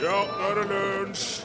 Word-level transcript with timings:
Ja, 0.00 0.20
nå 0.24 0.46
er 0.48 0.54
det 0.56 0.64
lunsj! 0.70 1.42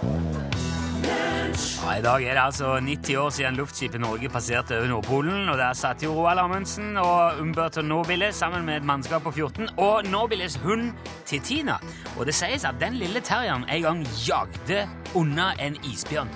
Ja, 1.79 1.95
I 1.97 2.03
dag 2.05 2.23
er 2.23 2.37
det 2.37 2.43
altså 2.43 2.77
90 2.79 3.15
år 3.19 3.29
siden 3.33 3.57
luftskipet 3.59 3.99
Norge 4.01 4.29
passerte 4.29 4.77
over 4.77 4.87
Nordpolen. 4.87 5.49
og 5.49 5.57
Der 5.57 5.73
satt 5.73 6.03
jo 6.03 6.13
Roald 6.13 6.39
Amundsen 6.39 6.97
og 6.97 7.41
Umberto 7.41 7.81
Nobile 7.81 8.31
sammen 8.33 8.65
med 8.65 8.77
et 8.77 8.87
mannskap 8.87 9.21
på 9.27 9.31
14 9.31 9.69
og 9.77 10.05
Nobiles 10.07 10.55
hund 10.63 10.91
Titina. 11.25 11.75
Og 12.17 12.25
det 12.29 12.35
sies 12.37 12.63
at 12.63 12.79
den 12.79 12.93
lille 13.01 13.19
terrieren 13.19 13.65
en 13.67 13.81
gang 13.81 14.07
jagde 14.27 14.85
unna 15.15 15.51
en 15.59 15.75
isbjørn. 15.91 16.29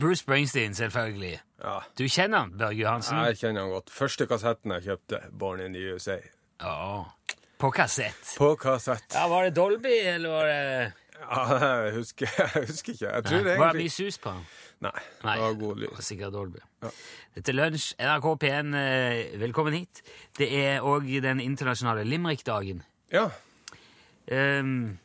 Bruce 0.00 0.20
Springsteen, 0.22 0.74
selvfølgelig. 0.74 1.40
Ja, 1.64 1.78
Du 1.98 2.04
kjenner 2.08 2.38
han, 2.44 2.50
Børge 2.58 2.82
Johansen? 2.82 3.16
jeg 3.24 3.36
kjenner 3.40 3.62
han 3.64 3.70
godt. 3.72 3.90
Første 3.90 4.26
kassetten 4.28 4.72
jeg 4.76 4.82
kjøpte, 4.90 5.20
Born 5.32 5.60
in 5.64 5.72
the 5.72 5.94
USA. 5.94 6.18
Ja. 6.60 7.04
På 7.58 7.70
kassett. 7.72 8.34
På 8.36 8.54
kassett. 8.60 9.06
Ja, 9.14 9.26
Var 9.28 9.44
det 9.48 9.54
Dolby, 9.56 9.94
eller 10.04 10.28
var 10.28 10.44
det 10.44 10.92
Ja, 11.16 11.84
jeg 11.86 11.94
husker, 11.94 12.28
jeg 12.38 12.66
husker 12.68 12.92
ikke. 12.92 13.06
Jeg 13.14 13.24
tror 13.24 13.38
det 13.38 13.46
egentlig... 13.46 13.58
Var 13.64 13.72
det 13.72 13.82
mye 13.86 13.94
sus 13.94 14.18
på 14.20 14.30
den? 14.34 14.44
Nei, 14.84 14.92
Nei. 15.24 15.34
det 15.38 15.42
var 15.46 15.54
god 15.62 15.76
lyd. 15.80 16.02
sikkert 16.04 16.32
Dolby. 16.36 16.58
Ja. 16.84 16.90
Dette 17.38 17.52
er 17.52 17.56
Lunsj, 17.56 17.86
NRK 17.96 18.26
P1, 18.44 18.74
eh, 18.76 19.40
velkommen 19.40 19.72
hit. 19.78 20.02
Det 20.36 20.50
er 20.60 20.84
òg 20.84 21.08
den 21.24 21.40
internasjonale 21.40 22.04
Limerick-dagen. 22.04 22.84
Ja, 23.12 23.30
Ehm, 24.26 24.98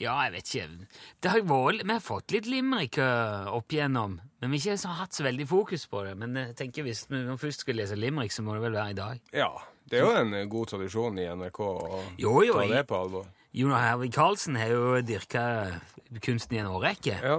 ja, 0.00 0.14
jeg 0.26 0.32
vet 0.34 0.48
ikke. 0.54 0.88
Det 1.22 1.30
har 1.30 1.44
vært, 1.46 1.84
vi 1.86 1.92
har 1.94 2.02
fått 2.02 2.32
litt 2.34 2.46
limerick 2.50 2.98
eh, 2.98 3.46
opp 3.54 3.72
igjennom, 3.72 4.16
men 4.42 4.50
vi 4.54 4.58
har 4.64 4.74
ikke 4.78 4.96
hatt 4.98 5.14
så 5.14 5.24
veldig 5.26 5.46
fokus 5.48 5.86
på 5.90 6.02
det. 6.06 6.16
Men 6.18 6.34
jeg 6.40 6.56
tenker 6.58 6.82
hvis 6.86 7.04
vi 7.12 7.22
først 7.40 7.62
skal 7.66 7.78
lese 7.78 7.96
limerick, 7.98 8.32
så 8.34 8.42
må 8.42 8.56
det 8.56 8.64
vel 8.66 8.76
være 8.80 8.90
i 8.96 8.98
dag. 8.98 9.22
ja. 9.32 9.52
Det 9.84 9.98
er 9.98 10.06
jo 10.06 10.14
en 10.16 10.30
eh, 10.32 10.46
god 10.48 10.70
tradisjon 10.70 11.18
i 11.20 11.26
NRK 11.28 11.58
å 11.60 11.98
Jo, 12.16 12.30
jo, 12.40 12.54
ta 12.56 12.62
det 12.70 12.86
på 12.88 12.96
alvor. 12.96 13.26
Jonas 13.52 13.82
Hervik 13.84 14.14
Karlsen 14.16 14.56
har 14.56 14.70
jo 14.72 14.94
dyrka 15.04 15.42
kunsten 16.24 16.56
i 16.56 16.60
en 16.62 16.70
årrekke. 16.72 17.18
Ja. 17.20 17.34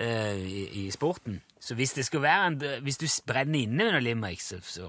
eh, 0.00 0.32
i, 0.40 0.62
i 0.80 0.90
sporten. 0.90 1.42
Så 1.60 1.76
hvis 1.76 1.92
det 1.92 2.06
skal 2.08 2.22
være 2.24 2.46
en, 2.48 2.56
hvis 2.88 2.96
du 2.98 3.04
brenner 3.28 3.66
inne 3.66 3.76
med 3.84 3.92
noe 3.98 4.00
limerick, 4.00 4.40
så, 4.40 4.62
så 4.64 4.88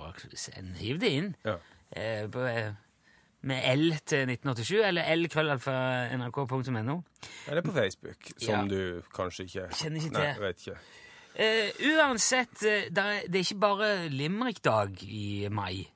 hiv 0.79 1.03
det 1.03 1.11
inn. 1.19 1.29
ja. 1.45 1.57
Eh, 1.95 2.23
på, 2.31 2.47
eh, 2.47 2.71
med 3.45 3.61
L 3.75 3.87
til 4.09 4.25
1987, 4.29 4.83
eller 4.89 5.09
lkrøllalfa.nrk.no. 5.21 6.95
Eller 7.47 7.61
på 7.65 7.71
Facebook, 7.75 8.29
som 8.37 8.53
Ja. 8.53 8.75
du 8.75 9.01
kanskje 9.15 9.45
ikke 9.45 9.67
Kjenner 9.71 10.01
ikke 10.01 10.13
Nei, 10.17 10.33
til. 10.33 10.41
vet 10.41 10.67
ikke. 10.67 10.77
Uh, 11.35 11.69
uansett, 11.91 12.63
eh, 12.63 12.85
det 12.89 13.03
er 13.35 13.41
ikke 13.43 13.59
bare 13.59 14.09
limerick-dag 14.09 15.03
i 15.03 15.47
mai. 15.51 15.87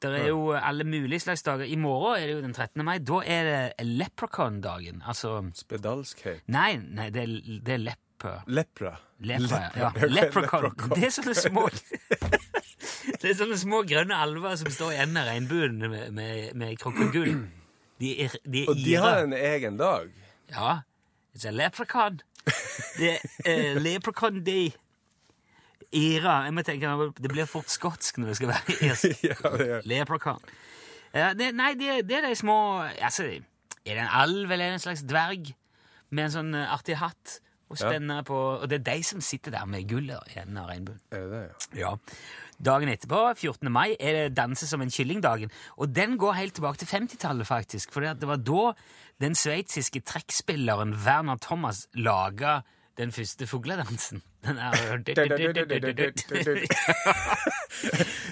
Det 0.00 0.10
er 0.20 0.26
jo 0.28 0.52
alle 0.52 0.84
mulige 0.84 1.20
slags 1.20 1.42
dager. 1.42 1.64
I 1.64 1.76
morgen 1.76 2.16
er 2.22 2.26
det 2.26 2.34
jo 2.34 2.40
den 2.42 2.52
13. 2.52 2.84
mai. 2.84 2.98
Da 2.98 3.20
er 3.24 3.44
det 3.44 3.86
leprechaun-dagen. 3.86 5.02
Altså 5.06 5.50
Spedalskhet. 5.56 6.42
Nei, 6.48 6.76
nei 6.76 7.10
det, 7.10 7.22
er, 7.22 7.60
det 7.64 7.74
er 7.74 7.78
leper. 7.78 8.42
Lepra. 8.46 8.96
Lepra, 9.20 9.60
ja. 9.76 9.90
Leprechaun. 10.18 10.74
Det 10.94 11.04
er 11.08 11.10
sånne 11.14 11.34
små 11.36 11.68
Det 13.20 13.30
er 13.30 13.36
sånne 13.38 13.58
små 13.60 13.82
grønne 13.88 14.16
alver 14.16 14.56
som 14.60 14.70
står 14.72 14.94
i 14.94 15.00
enden 15.04 15.20
av 15.20 15.28
regnbuen 15.30 15.78
med, 15.82 16.10
med, 16.16 16.54
med 16.58 16.76
krokkegull. 16.80 17.44
De 18.02 18.12
er, 18.24 18.36
de 18.44 18.64
er 18.64 18.70
Og 18.72 18.80
de 18.80 18.94
har 19.00 19.22
en 19.24 19.36
egen 19.38 19.78
dag. 19.80 20.08
Ja. 20.52 20.78
It's 21.34 21.46
a 21.48 21.52
leprechaun. 21.54 22.20
Det 22.98 23.14
er 23.44 23.76
uh, 23.76 23.82
leprechaun 23.82 24.42
day. 24.44 24.72
Ira. 25.94 26.42
Jeg 26.44 26.54
må 26.54 26.62
tenke, 26.66 26.90
Det 27.22 27.30
blir 27.30 27.46
fort 27.46 27.70
skotsk 27.70 28.18
når 28.18 28.32
det 28.32 28.36
skal 28.36 28.52
være 28.52 28.78
irsk. 28.88 29.24
ja, 29.30 29.38
er. 29.52 29.80
Leprechaun. 29.86 30.42
Uh, 31.14 31.30
det, 31.38 31.52
nei, 31.54 31.74
det, 31.78 32.02
det 32.08 32.18
er 32.18 32.28
de 32.28 32.34
små 32.38 32.56
altså, 32.82 33.24
Er 33.84 33.94
det 33.94 34.02
en 34.02 34.14
alv 34.22 34.50
eller 34.50 34.74
en 34.74 34.82
slags 34.82 35.04
dverg 35.06 35.54
med 36.14 36.28
en 36.28 36.32
sånn 36.34 36.54
eh, 36.54 36.70
artig 36.70 36.96
hatt 37.00 37.40
og 37.72 37.80
Ja. 37.80 38.22
på 38.22 38.36
Og 38.62 38.70
det 38.70 38.80
er 38.80 38.92
de 38.92 39.02
som 39.02 39.20
sitter 39.20 39.50
der 39.50 39.64
med 39.64 39.88
gullet 39.88 40.18
i 40.34 40.38
enden 40.38 40.56
av 40.58 40.68
regnbuen. 40.68 41.00
Er 41.10 41.20
det 41.20 41.30
det, 41.30 41.42
ja? 41.74 41.80
Ja. 41.80 41.94
Dagen 42.64 42.88
etterpå, 42.88 43.34
14. 43.36 43.68
mai, 43.72 43.96
er 44.00 44.16
det 44.16 44.36
Danse 44.38 44.66
som 44.66 44.80
en 44.80 44.90
kyllingdagen. 44.90 45.50
Og 45.76 45.92
den 45.94 46.16
går 46.18 46.32
helt 46.38 46.54
tilbake 46.56 46.80
til 46.80 46.88
50-tallet, 46.88 47.46
faktisk. 47.46 47.92
For 47.92 48.00
det 48.00 48.28
var 48.28 48.40
da 48.40 48.72
den 49.20 49.34
sveitsiske 49.36 50.00
trekkspilleren 50.00 50.94
Werner 51.04 51.36
Thomas 51.42 51.86
laga 51.94 52.62
den 52.96 53.12
første 53.12 53.46
fugledansen. 53.46 54.22
Den 54.46 54.58
er 54.58 54.72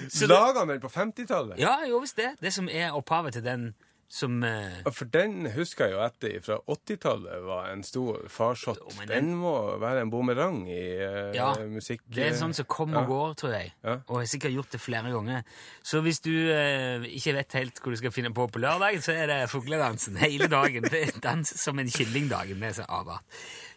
Så 0.09 0.27
Laga 0.27 0.59
han 0.59 0.69
den 0.69 0.81
på 0.81 0.87
50-tallet? 0.87 1.59
Ja, 1.59 1.77
jo 1.89 1.97
visst 2.03 2.17
det. 2.17 2.35
Det 2.41 2.53
som 2.53 2.69
er 2.71 2.93
opphavet 2.93 3.33
til 3.33 3.43
den 3.43 3.73
som 4.13 4.43
eh, 4.45 4.83
For 4.93 5.09
den 5.09 5.47
husker 5.55 5.87
jeg 5.89 5.95
jo 5.95 6.01
etter 6.05 6.35
fra 6.45 6.57
80-tallet 6.69 7.39
var 7.47 7.71
en 7.71 7.81
stor 7.87 8.19
farsott. 8.29 8.77
Den, 8.99 9.09
den- 9.09 9.31
må 9.41 9.53
være 9.81 10.03
en 10.05 10.11
bumerang 10.13 10.59
i 10.69 10.77
eh, 11.01 11.31
Ja, 11.33 11.47
musikk... 11.65 12.03
Det 12.13 12.27
er 12.27 12.37
sånn 12.37 12.53
som 12.53 12.67
kommer 12.69 13.01
og 13.01 13.07
Ja. 13.07 13.09
går, 13.09 13.33
tror 13.41 13.55
jeg. 13.57 13.71
Ja. 13.81 13.95
Og 14.05 14.19
jeg 14.21 14.27
har 14.27 14.31
sikkert 14.35 14.53
gjort 14.59 14.71
det 14.77 14.81
flere 14.83 15.15
ganger. 15.15 15.41
Så 15.81 16.03
hvis 16.05 16.21
du 16.21 16.29
eh, 16.53 17.07
ikke 17.09 17.33
vet 17.39 17.57
helt 17.57 17.81
hvor 17.81 17.95
du 17.97 18.01
skal 18.03 18.13
finne 18.13 18.33
på 18.37 18.45
på 18.53 18.61
lørdag, 18.61 19.01
så 19.01 19.17
er 19.17 19.33
det 19.33 19.41
fugledansen 19.49 20.21
hele 20.21 20.45
dagen. 20.51 20.85
Det 20.93 21.07
er 21.09 21.19
dans 21.25 21.55
som 21.65 21.81
en 21.81 21.89
kyllingdagen. 21.89 22.61
Det 22.61 22.69
er 22.69 22.77
så 22.83 22.89
avart. 22.93 23.25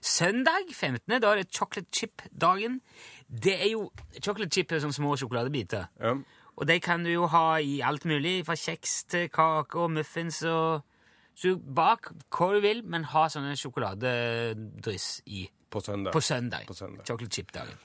Søndag 0.05 0.69
15., 0.71 1.17
da 1.23 1.33
er 1.33 1.41
det 1.43 1.49
chocolate 1.51 1.89
chip-dagen. 1.97 2.83
Det 3.27 3.57
er 3.57 3.71
jo 3.73 3.89
Chocolate 4.23 4.53
chip 4.55 4.71
er 4.73 4.79
sånne 4.85 4.95
små 4.95 5.17
sjokoladebiter. 5.19 5.89
Ja. 5.99 6.13
Og 6.57 6.69
de 6.69 6.79
kan 6.81 7.05
du 7.05 7.11
jo 7.13 7.27
ha 7.27 7.57
i 7.61 7.81
alt 7.85 8.05
mulig, 8.09 8.47
fra 8.47 8.57
kjeks 8.57 9.05
til 9.13 9.29
kake 9.29 9.79
og 9.79 9.91
muffins 9.91 10.43
og 10.43 10.85
Så 11.37 11.59
bak 11.61 12.09
hva 12.33 12.47
du 12.55 12.63
vil, 12.65 12.79
men 12.89 13.05
ha 13.13 13.27
sånne 13.29 13.53
sjokoladedryss 13.61 15.21
i 15.27 15.43
På 15.71 15.81
søndag. 15.81 16.13
på 16.13 16.21
søndag. 16.21 16.65
På 16.67 16.73
søndag. 16.75 17.05
Chocolate 17.05 17.35
chip-dagen. 17.35 17.77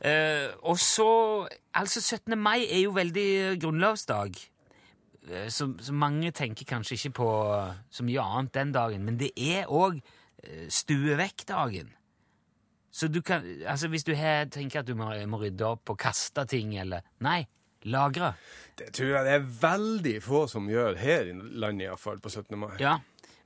Uh, 0.00 0.56
og 0.62 0.78
så 0.78 1.48
Altså, 1.74 2.00
17. 2.00 2.38
mai 2.38 2.64
er 2.64 2.80
jo 2.82 2.90
veldig 2.90 3.60
grunnlovsdag. 3.60 4.40
Eh, 5.28 5.48
så, 5.50 5.74
så 5.80 5.92
mange 5.92 6.30
tenker 6.30 6.64
kanskje 6.64 6.94
ikke 6.94 7.10
på 7.10 7.28
så 7.90 8.04
mye 8.04 8.20
annet 8.20 8.54
den 8.54 8.72
dagen, 8.72 9.04
men 9.04 9.18
det 9.20 9.30
er 9.36 9.66
òg 9.68 10.00
uh, 10.00 10.68
stuevekk-dagen. 10.68 11.92
Så 12.92 13.08
du 13.08 13.20
kan 13.20 13.44
Altså, 13.66 13.88
hvis 13.88 14.04
du 14.04 14.14
her 14.14 14.44
tenker 14.44 14.80
at 14.80 14.86
du 14.86 14.94
må, 14.94 15.12
må 15.26 15.36
rydde 15.40 15.66
opp 15.66 15.90
og 15.90 15.98
kaste 15.98 16.44
ting, 16.46 16.78
eller 16.78 17.00
Nei, 17.20 17.46
lagre. 17.90 18.34
Det 18.78 18.90
tror 18.96 19.10
jeg 19.16 19.24
det 19.26 19.32
er 19.36 19.48
veldig 19.62 20.14
få 20.24 20.44
som 20.50 20.68
gjør 20.70 20.96
her 21.00 21.28
i 21.30 21.34
landet, 21.36 21.88
iallfall, 21.88 22.20
på 22.22 22.30
17. 22.32 22.56
mai. 22.58 22.76
Ja. 22.80 22.98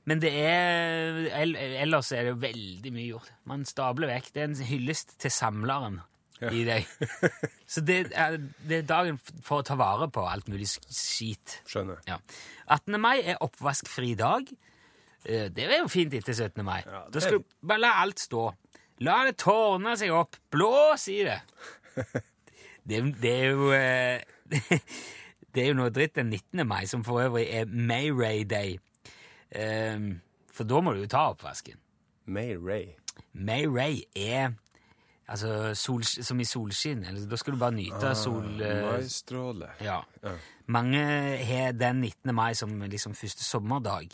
Men 0.07 0.21
det 0.23 0.29
er 0.39 1.17
Ellers 1.83 2.13
er 2.15 2.23
det 2.23 2.29
jo 2.31 2.37
veldig 2.45 2.91
mye 2.95 3.07
gjort. 3.09 3.31
Man 3.49 3.65
stabler 3.67 4.07
vekk. 4.13 4.29
Det 4.33 4.43
er 4.43 4.47
en 4.47 4.61
hyllest 4.69 5.17
til 5.19 5.33
samleren 5.35 5.97
i 6.53 6.61
deg. 6.63 6.85
Så 7.73 7.81
det 7.83 7.97
er, 8.13 8.37
det 8.63 8.77
er 8.83 8.87
dagen 8.87 9.17
for 9.43 9.59
å 9.59 9.65
ta 9.67 9.75
vare 9.75 10.07
på 10.13 10.23
alt 10.29 10.47
mulig 10.47 10.69
skit. 10.69 11.57
Skjønner. 11.67 11.99
Ja. 12.07 12.19
18. 12.77 12.95
mai 13.01 13.17
er 13.19 13.41
oppvaskfri 13.43 14.13
dag. 14.19 14.47
Eh, 15.25 15.49
Det 15.51 15.65
er 15.67 15.81
jo 15.81 15.91
fint 15.91 16.13
etter 16.15 16.31
17. 16.37 16.63
mai. 16.63 16.79
Ja, 16.85 17.03
det 17.09 17.17
da 17.17 17.25
skal 17.25 17.41
du 17.41 17.51
bare 17.67 17.83
la 17.83 17.91
alt 18.05 18.23
stå. 18.23 18.45
La 19.03 19.19
det 19.27 19.35
tårne 19.43 19.97
seg 19.99 20.13
opp. 20.15 20.39
Blås 20.53 21.09
i 21.11 21.19
det. 21.27 21.41
Det, 22.87 23.01
det 23.21 23.33
er 23.33 23.49
jo 23.51 23.71
eh, 23.75 24.21
Det 25.55 25.63
er 25.63 25.71
jo 25.71 25.77
noe 25.79 25.89
dritt 25.89 26.15
den 26.15 26.29
19. 26.29 26.67
mai, 26.67 26.85
som 26.85 27.03
for 27.03 27.21
øvrig 27.23 27.47
er 27.49 27.65
Mayray 27.65 28.43
Day. 28.45 28.77
Um, 29.55 30.19
for 30.53 30.67
da 30.69 30.81
må 30.83 30.93
du 30.93 30.99
jo 31.01 31.09
ta 31.09 31.29
oppvasken. 31.31 31.79
May 32.27 32.53
Ray. 32.59 32.91
Mayray 33.33 34.01
er 34.15 34.51
altså 35.27 35.73
sol, 35.73 36.03
som 36.03 36.39
i 36.39 36.45
solskinn. 36.45 37.05
Eller, 37.07 37.25
da 37.31 37.39
skal 37.39 37.55
du 37.55 37.59
bare 37.61 37.73
nyte 37.73 38.13
sol... 38.19 38.61
eh, 38.61 38.83
Maistråle. 38.85 39.71
ja. 39.81 40.01
Ja. 40.23 40.35
Mange 40.67 40.99
har 41.47 41.71
den 41.79 42.01
19. 42.03 42.35
mai 42.35 42.53
som 42.59 42.73
liksom 42.81 43.15
første 43.15 43.43
sommerdag. 43.47 44.09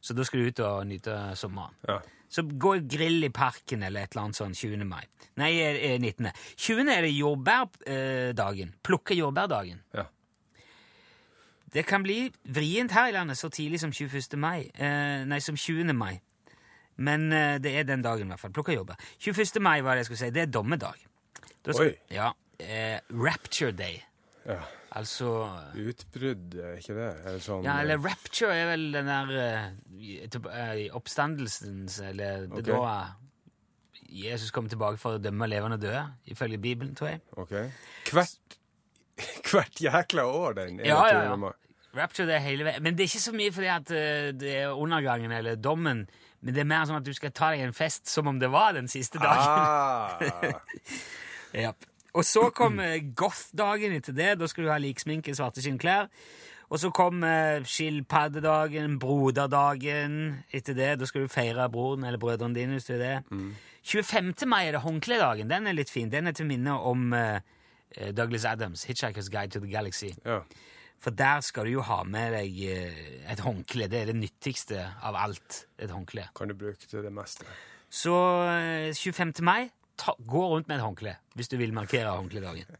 Så 0.00 0.14
da 0.14 0.22
skal 0.24 0.40
du 0.44 0.46
ut 0.52 0.60
og 0.62 0.86
nyte 0.86 1.16
sommeren. 1.34 1.74
Ja. 1.88 1.98
Så 2.28 2.42
gå 2.42 2.74
og 2.76 2.88
grill 2.90 3.24
i 3.24 3.30
parken 3.30 3.82
eller 3.86 4.02
et 4.06 4.12
eller 4.14 4.24
annet 4.26 4.38
sånn 4.40 4.54
20. 4.54 4.84
mai. 4.88 5.04
Nei, 5.38 5.52
eh, 5.62 5.78
eh, 5.92 5.98
19. 6.00 6.30
20. 6.56 6.88
er 6.90 7.02
det 7.06 7.12
jordbærdagen. 7.14 8.74
Plukke 8.82 9.14
jordbærdagen. 9.14 9.82
ja. 9.94 10.04
Det 11.76 11.82
kan 11.84 12.02
bli 12.02 12.30
vrient 12.48 12.92
her 12.94 13.08
i 13.10 13.12
landet 13.12 13.36
så 13.36 13.50
tidlig 13.52 13.80
som 13.82 13.90
21. 13.92 14.36
mai. 14.40 14.70
Eh, 14.78 15.24
nei, 15.28 15.38
som 15.44 15.56
20. 15.58 15.92
mai. 15.92 16.20
Men 16.96 17.26
eh, 17.32 17.58
det 17.60 17.74
er 17.76 17.84
den 17.84 18.02
dagen, 18.02 18.30
i 18.30 18.32
hvert 18.32 18.40
fall. 18.40 18.52
Plukke 18.56 18.72
jordbær. 18.72 18.96
21. 19.20 19.60
mai, 19.60 19.82
var 19.84 19.94
det 19.98 20.04
jeg 20.04 20.08
skulle 20.08 20.22
si, 20.22 20.30
det 20.32 20.42
er 20.46 20.52
dommedag. 20.54 21.02
Da 21.66 21.74
skal, 21.74 21.90
Oi. 21.90 21.98
Ja. 22.14 22.30
Eh, 22.58 22.96
Rapture 23.10 23.72
Day. 23.76 24.00
ja. 24.46 24.60
Altså 24.96 25.28
Utbrudd, 25.76 26.54
er 26.56 26.78
ikke 26.80 26.94
det? 26.96 27.08
Eller 27.26 27.42
sånn 27.44 27.66
Ja, 27.66 27.74
eller 27.82 28.00
rapture 28.00 28.54
er 28.56 28.70
vel 28.70 28.86
den 28.94 29.08
der 29.10 29.32
eh, 29.42 29.66
eh, 30.24 30.74
i 30.86 30.88
oppstandelsens 30.96 31.98
Eller 32.06 32.46
det 32.46 32.62
Ok. 32.62 32.70
da 32.70 32.96
Jesus 34.06 34.52
kommer 34.54 34.70
tilbake 34.72 35.00
for 35.02 35.16
å 35.18 35.20
dømme 35.20 35.48
levende 35.50 35.76
døde, 35.82 36.04
ifølge 36.30 36.60
Bibelen, 36.62 36.92
tror 36.96 37.08
jeg. 37.10 37.20
Ok. 37.36 37.50
Hvert, 38.12 38.56
hvert 39.50 39.80
jækla 39.82 40.24
år 40.30 40.54
den 40.60 40.78
Ja, 40.78 41.00
ja, 41.10 41.24
21. 41.26 41.42
ja. 41.50 41.52
Rapture 41.96 42.26
det 42.28 42.36
er 42.36 42.44
hele 42.44 42.64
veien. 42.68 42.82
Men 42.84 42.94
det 42.96 43.02
er 43.04 43.10
ikke 43.10 43.24
så 43.24 43.34
mye 43.34 43.52
fordi 43.56 43.70
at 43.72 43.90
eh, 43.96 44.30
det 44.36 44.54
er 44.62 44.72
undergangen 44.78 45.32
eller 45.34 45.56
dommen. 45.58 46.04
Men 46.40 46.54
det 46.54 46.62
er 46.62 46.68
mer 46.70 46.86
sånn 46.86 47.00
at 47.00 47.06
du 47.08 47.12
skal 47.16 47.32
ta 47.34 47.50
deg 47.54 47.64
en 47.66 47.74
fest 47.76 48.06
som 48.12 48.28
om 48.30 48.38
det 48.38 48.50
var 48.52 48.76
den 48.78 48.86
siste 48.88 49.18
dagen. 49.18 49.42
Ah, 49.42 50.18
Ja. 51.66 51.72
Og 52.16 52.24
så 52.24 52.46
kom 52.56 52.78
eh, 52.80 52.98
goth-dagen 53.18 53.92
etter 53.98 54.14
det. 54.16 54.30
Da 54.40 54.48
skulle 54.48 54.70
du 54.70 54.72
ha 54.72 54.80
liksminke, 54.80 55.34
svarte 55.36 55.60
skinnklær. 55.64 56.08
Og 56.72 56.80
så 56.82 56.88
kom 56.90 57.20
eh, 57.22 57.60
skilpaddedagen, 57.68 58.96
broderdagen 59.02 60.16
etter 60.56 60.74
det. 60.78 60.92
Da 61.00 61.06
skal 61.08 61.26
du 61.26 61.30
feire 61.32 61.68
broren 61.70 62.04
eller 62.08 62.18
brødrene 62.18 62.56
dine. 62.56 62.72
hvis 62.78 62.88
du 62.88 62.94
er 62.96 63.02
det. 63.04 63.42
25. 63.86 64.32
mai 64.50 64.64
er 64.66 64.72
det 64.78 64.82
håndkledagen. 64.82 65.50
Den 65.50 65.66
er 65.70 65.76
litt 65.76 65.92
fin. 65.92 66.10
Den 66.10 66.26
er 66.26 66.34
til 66.34 66.48
minne 66.48 66.74
om 66.74 67.12
eh, 67.14 67.38
eh, 67.96 68.10
Douglas 68.16 68.44
Adams, 68.44 68.86
'Hitchhiker's 68.86 69.30
Guide 69.30 69.52
to 69.52 69.60
the 69.60 69.70
Galaxy'. 69.70 70.16
ja. 70.24 70.40
For 70.98 71.10
der 71.12 71.40
skal 71.44 71.66
du 71.68 71.70
jo 71.74 71.82
ha 71.84 72.02
med 72.08 72.32
deg 72.32 72.54
eh, 72.72 73.32
et 73.32 73.40
håndkle. 73.44 73.84
Det 73.92 73.98
er 74.00 74.06
det 74.06 74.16
nyttigste 74.16 74.78
av 75.04 75.14
alt. 75.14 75.66
et 75.78 75.90
håndkle. 75.90 76.24
Kan 76.34 76.48
du 76.48 76.54
bruke 76.54 76.86
til 76.88 77.02
det 77.04 77.12
meste. 77.12 77.44
Så 77.92 78.14
eh, 78.48 78.94
25. 78.94 79.44
mai, 79.44 79.68
ta, 79.98 80.14
gå 80.18 80.46
rundt 80.52 80.68
med 80.68 80.78
et 80.78 80.86
håndkle 80.86 81.16
hvis 81.36 81.52
du 81.52 81.58
vil 81.60 81.74
markere 81.76 82.14
håndkledagen. 82.14 82.78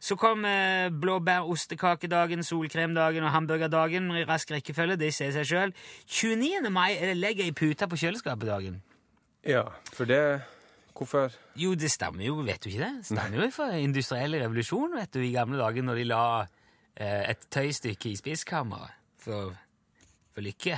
Så 0.00 0.16
kom 0.16 0.46
eh, 0.48 0.88
blåbær-ostekakedagen, 0.88 2.44
solkremdagen 2.44 3.24
og 3.24 3.34
hamburgerdagen 3.34 4.08
i 4.16 4.24
rask 4.24 4.50
rekkefølge. 4.54 4.96
De 5.00 5.10
sier 5.12 5.34
seg 5.34 5.48
sjøl. 5.48 5.74
29. 6.08 6.70
mai 6.72 6.94
er 6.94 7.12
det 7.12 7.18
legg 7.18 7.42
i 7.44 7.52
puta 7.52 7.88
på 7.88 8.00
kjøleskapet-dagen. 8.00 8.80
Ja, 9.44 9.66
for 9.92 10.08
det 10.08 10.22
Hvorfor? 11.00 11.32
Jo, 11.56 11.72
det 11.80 11.88
stemmer 11.88 12.26
jo, 12.26 12.34
vet 12.44 12.60
du 12.60 12.68
ikke 12.68 12.84
det? 12.84 13.06
Stemmer 13.08 13.38
jo 13.40 13.46
fra 13.54 13.70
industriell 13.80 14.34
revolusjon, 14.36 14.98
vet 14.98 15.14
du, 15.14 15.22
i 15.24 15.32
gamle 15.32 15.56
dager 15.56 15.86
når 15.86 15.96
de 15.96 16.04
la 16.10 16.24
eh, 16.44 17.30
et 17.30 17.46
tøystykke 17.48 18.10
i 18.10 18.18
spiskammeret 18.20 18.92
for, 19.24 19.54
for 20.34 20.44
lykke. 20.44 20.76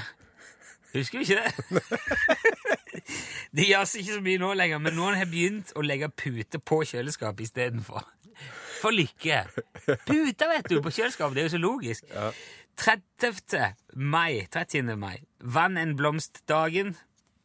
Husker 0.92 1.18
du 1.18 1.26
ikke 1.26 1.42
det? 1.42 2.78
det 3.56 3.68
gjøres 3.68 3.94
ikke 4.00 4.16
så 4.16 4.24
mye 4.24 4.40
nå 4.42 4.52
lenger, 4.58 4.82
men 4.82 4.98
noen 4.98 5.18
har 5.20 5.30
begynt 5.30 5.74
å 5.76 5.84
legge 5.84 6.10
pute 6.10 6.60
på 6.62 6.82
kjøleskapet 6.88 7.46
istedenfor. 7.48 8.08
For 8.82 8.94
lykke. 8.94 9.44
Puter, 10.08 10.48
vet 10.50 10.68
du, 10.70 10.80
på 10.82 10.90
kjøleskapet. 10.90 11.36
Det 11.36 11.42
er 11.42 11.48
jo 11.48 11.54
så 11.54 11.62
logisk. 11.62 12.16
30. 12.82 13.76
mai, 13.94 14.46
30. 14.50 14.96
mai. 14.98 15.20
Vann 15.38 15.78
en 15.78 15.94
blomstdagen. 15.96 16.96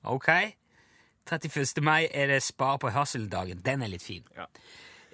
Ok. 0.07 0.31
31. 1.27 1.83
mai 1.83 2.07
er 2.09 2.31
det 2.31 2.41
spar 2.45 2.79
på 2.81 2.91
hørseldagen. 2.95 3.61
Den 3.65 3.83
er 3.83 3.91
litt 3.91 4.05
fin. 4.05 4.25
Ja. 4.37 4.47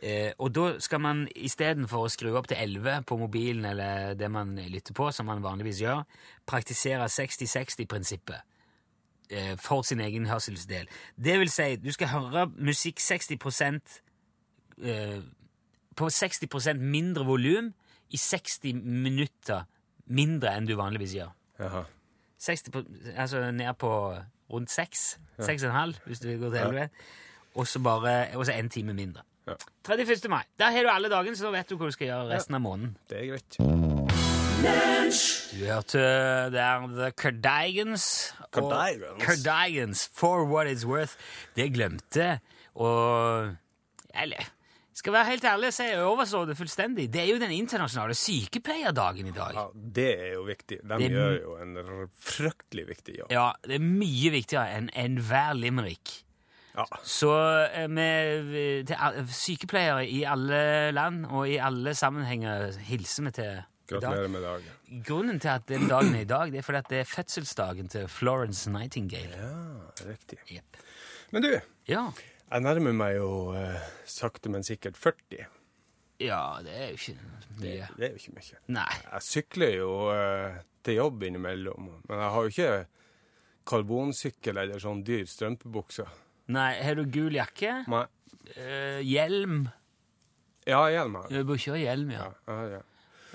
Eh, 0.03 0.31
og 0.37 0.51
da 0.51 0.65
skal 0.83 0.99
man 0.99 1.27
istedenfor 1.31 2.05
å 2.05 2.11
skru 2.11 2.33
opp 2.35 2.49
til 2.51 2.59
11 2.59 3.05
på 3.07 3.17
mobilen 3.21 3.63
eller 3.69 4.17
det 4.19 4.27
man 4.31 4.51
lytter 4.59 4.95
på, 4.95 5.07
som 5.15 5.29
man 5.31 5.43
vanligvis 5.43 5.79
gjør, 5.79 6.03
praktisere 6.49 7.07
60-60-prinsippet 7.07 8.35
eh, 8.35 8.49
for 9.61 9.85
sin 9.87 10.01
egen 10.03 10.27
hørselsdel. 10.29 10.89
Det 11.15 11.39
vil 11.39 11.51
si, 11.51 11.75
du 11.81 11.91
skal 11.95 12.11
høre 12.13 12.47
musikk 12.57 12.99
60 12.99 13.31
eh, 14.83 15.21
på 15.95 16.09
60% 16.09 16.79
mindre 16.81 17.25
volum 17.25 17.73
i 18.13 18.17
60 18.17 18.81
minutter 18.83 19.65
mindre 20.05 20.53
enn 20.57 20.69
du 20.69 20.75
vanligvis 20.77 21.17
gjør. 21.17 21.33
Jaha. 21.61 21.83
60 22.43 22.73
på, 22.73 22.83
altså 23.15 23.51
ned 23.51 23.73
på 23.79 23.91
rundt 24.51 24.71
6, 24.71 25.03
6,5 25.39 25.93
hvis 26.05 26.19
du 26.19 26.27
vil 26.27 26.41
gå 26.41 26.49
til 26.51 26.59
11, 26.59 26.89
og 27.55 27.67
så 27.67 27.79
bare, 27.79 28.33
én 28.33 28.51
en 28.59 28.69
time 28.69 28.93
mindre. 28.93 29.23
Ja. 29.47 29.55
31. 29.89 30.29
mai. 30.29 30.43
Da 30.59 30.71
har 30.71 30.83
du 30.83 30.89
alle 30.89 31.09
dagen, 31.09 31.35
så 31.35 31.45
da 31.45 31.57
vet 31.57 31.69
du 31.69 31.75
hva 31.77 31.89
du 31.89 31.95
skal 31.95 32.07
gjøre 32.07 32.29
resten 32.31 32.55
av 32.55 32.63
måneden. 32.63 32.97
Det 33.09 33.19
er 33.19 33.25
greit. 33.33 33.57
Du 34.63 35.65
hørte 35.67 35.99
der 36.53 36.87
The 36.87 37.11
Cardigans. 37.11 38.33
og- 38.53 38.71
Cardigans? 38.71 39.23
Cardigans, 39.23 40.09
For 40.15 40.45
What 40.45 40.67
It's 40.67 40.85
Worth. 40.87 41.13
Det 41.55 41.73
glemte, 41.73 42.39
og 42.75 43.55
Eller, 44.15 44.43
skal 44.93 45.13
være 45.13 45.25
helt 45.25 45.43
ærlig, 45.43 45.73
så 45.73 45.83
jeg 45.83 45.99
overså 46.03 46.45
det 46.45 46.57
fullstendig. 46.57 47.13
Det 47.13 47.21
er 47.21 47.25
jo 47.33 47.39
den 47.39 47.51
internasjonale 47.51 48.13
sykepleierdagen 48.13 49.27
i 49.27 49.31
dag. 49.31 49.51
Ja, 49.53 49.65
det 49.95 50.19
er 50.27 50.33
jo 50.33 50.43
viktig. 50.43 50.77
De 50.83 50.89
Det 50.97 51.05
er- 51.05 51.09
gjør 51.09 51.41
jo 51.41 51.55
en 51.57 51.77
fryktelig 52.19 52.87
viktig 52.87 53.15
jobb. 53.19 53.31
Ja, 53.31 53.51
det 53.65 53.75
er 53.75 53.79
mye 53.79 54.31
viktigere 54.31 54.77
enn 54.77 54.89
enhver 54.95 55.53
limerick. 55.53 56.23
Ja. 56.77 56.85
Så 57.03 57.67
eh, 57.73 57.87
med, 57.89 58.85
til 58.87 58.95
sykepleiere 59.27 60.07
i 60.07 60.23
alle 60.23 60.91
land 60.91 61.25
og 61.25 61.49
i 61.49 61.57
alle 61.57 61.93
sammenhenger 61.95 62.71
hilser 62.79 63.23
vi 63.23 63.31
til. 63.31 63.63
Gratulerer 63.89 64.29
med 64.31 64.41
dagen. 64.45 65.01
Grunnen 65.03 65.39
til 65.43 65.49
at 65.51 65.65
den 65.67 65.87
dagen 65.91 66.13
er 66.15 66.21
i 66.23 66.29
dag, 66.29 66.51
det 66.53 66.61
er 66.61 66.65
fordi 66.65 66.77
at 66.79 66.89
det 66.93 66.99
er 67.03 67.09
fødselsdagen 67.09 67.89
til 67.91 68.07
Florence 68.07 68.71
Nightingale. 68.71 69.35
Ja, 69.35 70.05
riktig. 70.07 70.37
Yep. 70.51 70.77
Men 71.35 71.43
du, 71.43 71.49
Ja. 71.91 72.05
jeg 72.51 72.61
nærmer 72.63 72.93
meg 72.95 73.17
jo 73.17 73.51
eh, 73.57 73.81
sakte, 74.05 74.49
men 74.49 74.63
sikkert 74.63 74.95
40. 74.97 75.45
ja, 76.23 76.39
det 76.63 76.71
er 76.77 76.87
jo 76.93 76.93
ikke 77.01 77.17
mye. 77.59 77.87
Det 77.97 78.05
er 78.07 78.13
jo 78.15 78.21
ikke 78.21 78.35
mye. 78.37 78.59
Nei. 78.67 78.93
Jeg 79.11 79.21
sykler 79.27 79.75
jo 79.75 79.91
eh, 80.15 80.61
til 80.83 80.95
jobb 81.01 81.23
innimellom, 81.27 81.89
men 82.07 82.19
jeg 82.23 82.31
har 82.37 82.41
jo 82.47 82.53
ikke 82.53 82.85
karbonsykkel 83.67 84.57
eller 84.63 84.79
sånn 84.83 85.03
dyr 85.07 85.25
strømpebukse. 85.29 86.05
Nei, 86.53 86.71
Har 86.83 86.95
du 86.99 87.05
gul 87.07 87.35
jakke? 87.37 87.83
Nei. 87.87 88.05
Eh, 88.59 88.99
hjelm? 89.07 89.69
Ja, 90.67 90.81
hjelm 90.91 91.15
har 91.19 91.29
jeg. 91.29 91.43
Du 91.43 91.51
bør 91.51 91.61
ha 91.71 91.77
hjelm, 91.79 92.11
ja. 92.11 92.25
Ja, 92.47 92.57
ja, 92.63 92.65
ja. 92.77 92.81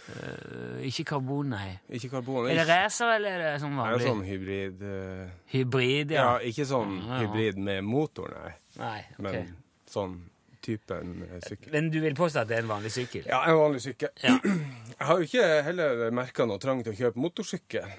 Eh, 0.08 0.86
ikke 0.88 1.04
karbon, 1.10 1.50
nei. 1.52 1.74
Ikke 1.92 2.08
karbon. 2.14 2.48
Er 2.48 2.62
det 2.62 2.66
racer, 2.68 3.10
eller 3.18 3.34
er 3.36 3.44
det 3.44 3.60
sånn 3.62 3.74
det 3.76 3.82
er 3.82 3.92
vanlig? 3.92 4.06
sånn 4.08 4.24
hybrid 4.24 4.82
uh, 4.88 5.36
Hybrid, 5.52 6.14
ja. 6.16 6.24
ja. 6.24 6.48
ikke 6.48 6.66
sånn 6.68 6.96
Ja, 7.02 7.08
ja. 7.10 7.20
hybrid 7.26 7.60
med 7.68 7.84
motor, 7.84 8.32
nei. 8.32 8.54
Nei, 8.80 8.98
ok. 9.12 9.22
Men 9.26 9.52
sånn 9.90 10.16
typen 10.64 11.14
uh, 11.26 11.36
sykkel. 11.44 11.72
Men 11.76 11.92
du 11.92 12.00
vil 12.04 12.16
påstå 12.18 12.42
at 12.42 12.50
det 12.50 12.58
er 12.58 12.64
en 12.64 12.72
vanlig 12.72 12.94
sykkel? 12.96 13.28
Ja, 13.28 13.42
en 13.50 13.60
vanlig 13.60 13.84
sykkel. 13.84 14.12
Ja. 14.24 14.38
Jeg 14.98 15.10
har 15.10 15.20
jo 15.20 15.28
ikke 15.28 15.48
heller 15.68 16.04
merka 16.16 16.48
noe 16.48 16.62
trang 16.62 16.80
til 16.86 16.96
å 16.96 17.00
kjøpe 17.02 17.22
motorsykkel. 17.22 17.96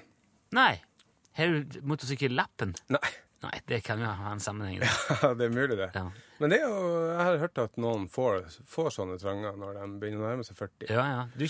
Nei. 0.58 0.72
Har 1.38 1.54
du 1.54 1.78
motorsykkellappen? 1.86 2.74
Nei, 2.92 3.10
Nei, 3.40 3.56
det 3.70 3.78
kan 3.80 3.96
jo 4.02 4.04
ha 4.04 4.32
en 4.34 4.40
sammenheng. 4.42 4.82
Ja, 5.22 5.32
det 5.36 5.44
er 5.46 5.50
mulig, 5.54 5.76
det. 5.78 5.86
Ja. 5.94 6.02
Men 6.40 6.50
det 6.52 6.58
er 6.60 6.66
jo, 6.68 6.80
jeg 7.08 7.24
har 7.24 7.38
hørt 7.40 7.58
at 7.62 7.76
noen 7.80 8.08
får, 8.12 8.42
får 8.68 8.90
sånne 8.98 9.16
tranger 9.20 9.52
når 9.60 9.70
de 9.78 9.84
begynner 10.02 10.20
å 10.20 10.22
nærme 10.28 10.44
seg 10.44 10.56
40. 10.58 10.90
ja, 10.92 11.04
ja. 11.08 11.22
Du, 11.36 11.44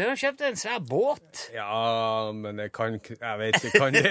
har 0.00 0.16
kjøpt 0.18 0.40
en 0.46 0.56
svær 0.58 0.80
båt. 0.86 1.44
Ja, 1.54 2.32
men 2.34 2.56
det 2.62 2.68
kan 2.74 2.92
Jeg 2.98 3.38
vet 3.42 3.54
ikke. 3.62 3.78
Kan 3.78 3.92
det, 3.94 4.02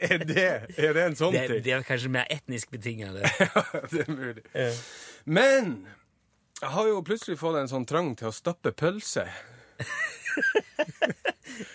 er, 0.00 0.18
det, 0.26 0.48
er 0.78 0.92
det 0.98 1.04
en 1.06 1.16
sånn 1.18 1.32
Det, 1.34 1.46
ting? 1.52 1.62
det 1.66 1.72
er 1.78 1.82
kanskje 1.86 2.10
mer 2.18 2.26
etnisk 2.30 2.70
betinget. 2.74 3.10
det. 3.18 3.24
det 3.94 4.00
er 4.06 4.10
mulig. 4.14 4.42
Men 5.30 5.64
jeg 6.60 6.70
har 6.74 6.86
jo 6.90 7.02
plutselig 7.06 7.38
fått 7.40 7.56
en 7.62 7.70
sånn 7.70 7.86
trang 7.88 8.08
til 8.18 8.26
å 8.28 8.34
stappe 8.34 8.70
pølse. 8.76 9.24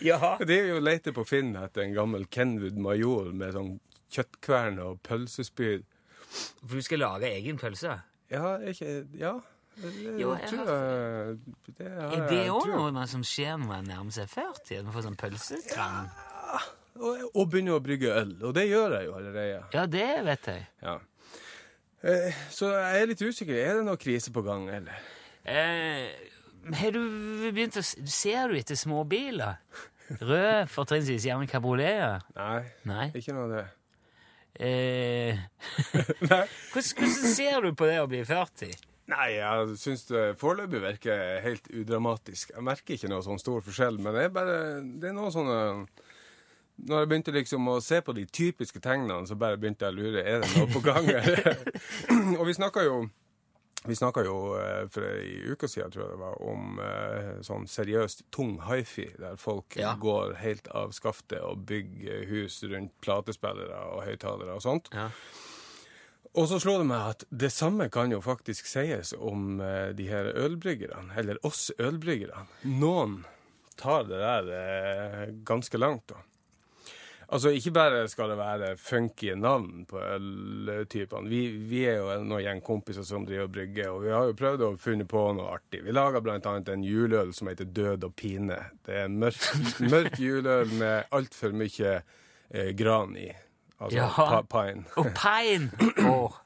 Jaha. 0.05 0.37
Det 0.43 0.55
er 0.59 0.65
jo 0.73 0.77
å 0.79 0.83
lete 0.83 1.11
på 1.15 1.23
Finn 1.27 1.55
etter 1.59 1.81
en 1.85 1.93
gammel 1.95 2.25
Kenwood 2.31 2.77
Major 2.79 3.31
med 3.35 3.53
sånn 3.55 3.71
kjøttkvern 4.15 4.79
og 4.85 5.01
pølsespyd. 5.05 5.83
For 6.65 6.77
du 6.79 6.81
skal 6.85 6.99
lage 7.03 7.29
egen 7.37 7.59
pølse? 7.61 7.97
Ja, 8.33 8.55
ikke 8.71 8.95
Ja. 9.19 9.35
Det, 9.75 9.89
Jo, 10.21 10.29
jeg 10.39 10.47
tror 10.47 10.69
jeg 10.71 11.39
det 11.77 11.87
har 11.91 12.13
Er 12.15 12.27
det 12.29 12.43
òg 12.47 12.69
noe 12.71 13.01
som 13.11 13.25
skjer 13.27 13.57
når 13.59 13.67
man 13.67 13.89
nærmer 13.89 14.13
seg 14.15 14.29
40? 14.31 14.77
At 14.79 14.85
man 14.87 14.93
får 14.95 15.03
sånn 15.09 15.17
pølsetrang? 15.19 16.05
Og, 16.95 17.25
og 17.35 17.49
begynne 17.51 17.73
å 17.75 17.81
brygge 17.83 18.13
øl. 18.21 18.31
Og 18.47 18.53
det 18.55 18.69
gjør 18.69 18.93
jeg 18.95 19.09
jo 19.09 19.17
allerede. 19.17 19.57
Ja, 19.75 19.83
det 19.91 20.05
vet 20.29 20.47
jeg. 20.47 20.63
Ja. 20.85 20.93
Eh, 22.07 22.37
Så 22.55 22.69
jeg 22.71 23.01
er 23.01 23.09
litt 23.11 23.21
usikker. 23.25 23.57
Er 23.59 23.81
det 23.81 23.83
noe 23.89 23.99
krise 23.99 24.31
på 24.31 24.45
gang, 24.47 24.69
eller? 24.71 25.03
Eh, 25.43 26.07
har 26.79 26.95
du 26.95 27.01
begynt 27.51 27.75
å 27.75 27.83
Ser 27.83 28.47
du 28.47 28.55
etter 28.61 28.79
småbiler? 28.79 29.59
Rød, 30.21 30.69
fortrinnsvis 30.71 31.25
gjerne 31.27 31.49
kabrioleter? 31.51 32.23
Nei, 32.37 32.61
Nei. 32.87 33.09
ikke 33.17 33.33
noe 33.35 33.49
av 33.49 33.53
det. 33.57 33.65
Eh, 34.59 35.39
hvordan, 36.19 36.47
hvordan 36.71 37.31
ser 37.35 37.65
du 37.65 37.73
på 37.75 37.87
det 37.89 37.97
å 38.01 38.09
bli 38.11 38.21
40? 38.27 38.75
Nei, 39.11 39.35
jeg 39.35 39.75
syns 39.77 40.07
det 40.09 40.23
foreløpig 40.41 40.81
virker 40.81 41.41
helt 41.43 41.67
udramatisk. 41.69 42.55
Jeg 42.55 42.65
merker 42.65 42.95
ikke 42.95 43.11
noe 43.11 43.21
sånn 43.25 43.41
stor 43.41 43.61
forskjell, 43.65 43.99
men 44.01 44.17
det 44.17 44.23
er 44.25 44.31
bare 44.33 44.55
Det 44.81 45.11
er 45.11 45.13
noe 45.13 45.29
sånne 45.33 45.57
Når 46.89 47.03
jeg 47.03 47.09
begynte 47.11 47.35
liksom 47.35 47.69
å 47.69 47.75
se 47.85 47.99
på 48.01 48.15
de 48.17 48.25
typiske 48.25 48.81
tegnene, 48.81 49.27
så 49.29 49.37
bare 49.37 49.59
begynte 49.61 49.85
jeg 49.85 49.93
å 49.93 49.99
lure 49.99 50.23
er 50.25 50.41
det 50.41 50.49
noe 50.55 50.71
på 50.73 50.81
gang. 50.83 51.11
og 52.39 52.43
vi 52.49 52.57
snakka 52.57 52.87
jo 52.87 52.97
Vi 53.87 53.95
snakka 53.95 54.23
jo 54.25 54.35
eh, 54.59 54.87
for 54.89 55.05
ei 55.07 55.51
uke 55.53 55.67
siden, 55.69 55.91
tror 55.93 56.03
jeg 56.05 56.11
det 56.15 56.19
var, 56.21 56.37
om 56.41 56.79
eh, 56.81 57.31
sånn 57.45 57.67
seriøst 57.69 58.25
tung 58.33 58.55
hifi, 58.69 59.07
der 59.21 59.35
folk 59.37 59.75
Ja. 59.77 59.93
går 60.01 60.35
helt 60.41 60.67
av 60.73 60.91
skaftet 60.97 61.41
og 61.45 61.65
bygger 61.69 62.25
hus 62.31 62.61
rundt 62.63 62.93
platespillere 63.05 63.83
og 63.93 64.03
høyttalere 64.07 64.55
og 64.57 64.61
sånt. 64.65 64.89
Ja. 64.93 65.09
Og 66.35 66.49
så 66.51 66.57
slo 66.59 66.73
det 66.81 66.87
meg 66.89 66.99
at 67.13 67.23
det 67.31 67.51
samme 67.55 67.87
kan 67.93 68.11
jo 68.11 68.19
faktisk 68.25 68.67
sies 68.67 69.13
om 69.15 69.61
eh, 69.63 69.93
de 69.95 70.09
her 70.09 70.31
ølbryggerne, 70.35 71.13
eller 71.15 71.37
oss 71.47 71.69
ølbryggerne. 71.79 72.47
Noen 72.81 73.21
tar 73.79 74.03
det 74.09 74.19
der 74.19 75.31
ganske 75.47 75.77
langt, 75.79 76.07
da. 76.11 76.19
Altså, 77.29 77.49
ikke 77.49 77.71
bare 77.73 78.03
skal 78.11 78.29
det 78.29 78.37
være 78.37 78.67
funky 78.77 79.31
navn 79.39 79.85
på 79.89 79.97
øltypene. 79.99 81.29
Vi, 81.29 81.39
vi 81.69 81.81
er 81.89 81.97
jo 81.97 82.11
en 82.13 82.27
gjeng 82.43 82.61
kompiser 82.65 83.05
som 83.07 83.25
driver 83.25 83.47
og 83.47 83.55
brygger, 83.55 83.89
og 83.93 84.03
vi 84.05 84.13
har 84.13 84.29
jo 84.29 84.37
prøvd 84.37 84.65
å 84.67 84.69
funne 84.81 85.07
på 85.09 85.23
noe 85.37 85.55
artig. 85.57 85.81
Vi 85.85 85.95
laga 85.95 86.21
annet 86.51 86.69
en 86.73 86.85
juleøl 86.85 87.33
som 87.33 87.49
heter 87.49 87.65
Død 87.65 88.05
og 88.09 88.15
pine. 88.19 88.59
Det 88.85 88.93
er 88.99 89.09
en 89.09 89.17
mørk, 89.23 89.41
mørk 89.95 90.19
juleøl 90.21 90.71
med 90.77 91.09
altfor 91.15 91.55
mye 91.57 91.97
eh, 91.99 92.71
gran 92.77 93.17
i. 93.17 93.31
Altså 93.79 93.97
Ja. 93.97 94.41
pine. 94.49 94.85
Og 94.97 95.11
pine! 95.17 95.71
Oh. 96.09 96.41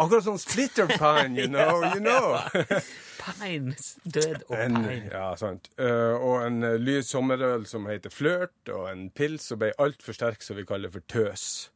Akkurat 0.00 0.24
sånn 0.24 0.38
splitter 0.40 0.88
pine, 0.88 1.36
you 1.38 1.46
know, 1.46 1.82
you 1.92 2.00
know. 2.00 2.38
pine. 3.26 3.74
Død 4.04 4.42
og 4.48 4.56
En, 4.58 4.78
ja, 5.12 5.26
sant. 5.40 5.68
Uh, 5.80 6.14
og 6.18 6.46
en 6.46 6.62
uh, 6.66 6.76
lys 6.80 7.10
sommerøl 7.14 7.66
som 7.70 7.86
heter 7.90 8.10
Flørt, 8.12 8.56
og 8.72 8.88
en 8.90 9.08
pils 9.10 9.48
som 9.52 9.60
ble 9.62 9.72
altfor 9.82 10.16
sterk, 10.16 10.42
som 10.42 10.56
vi 10.60 10.64
kaller 10.68 10.92
for 10.94 11.04
Tøs. 11.08 11.70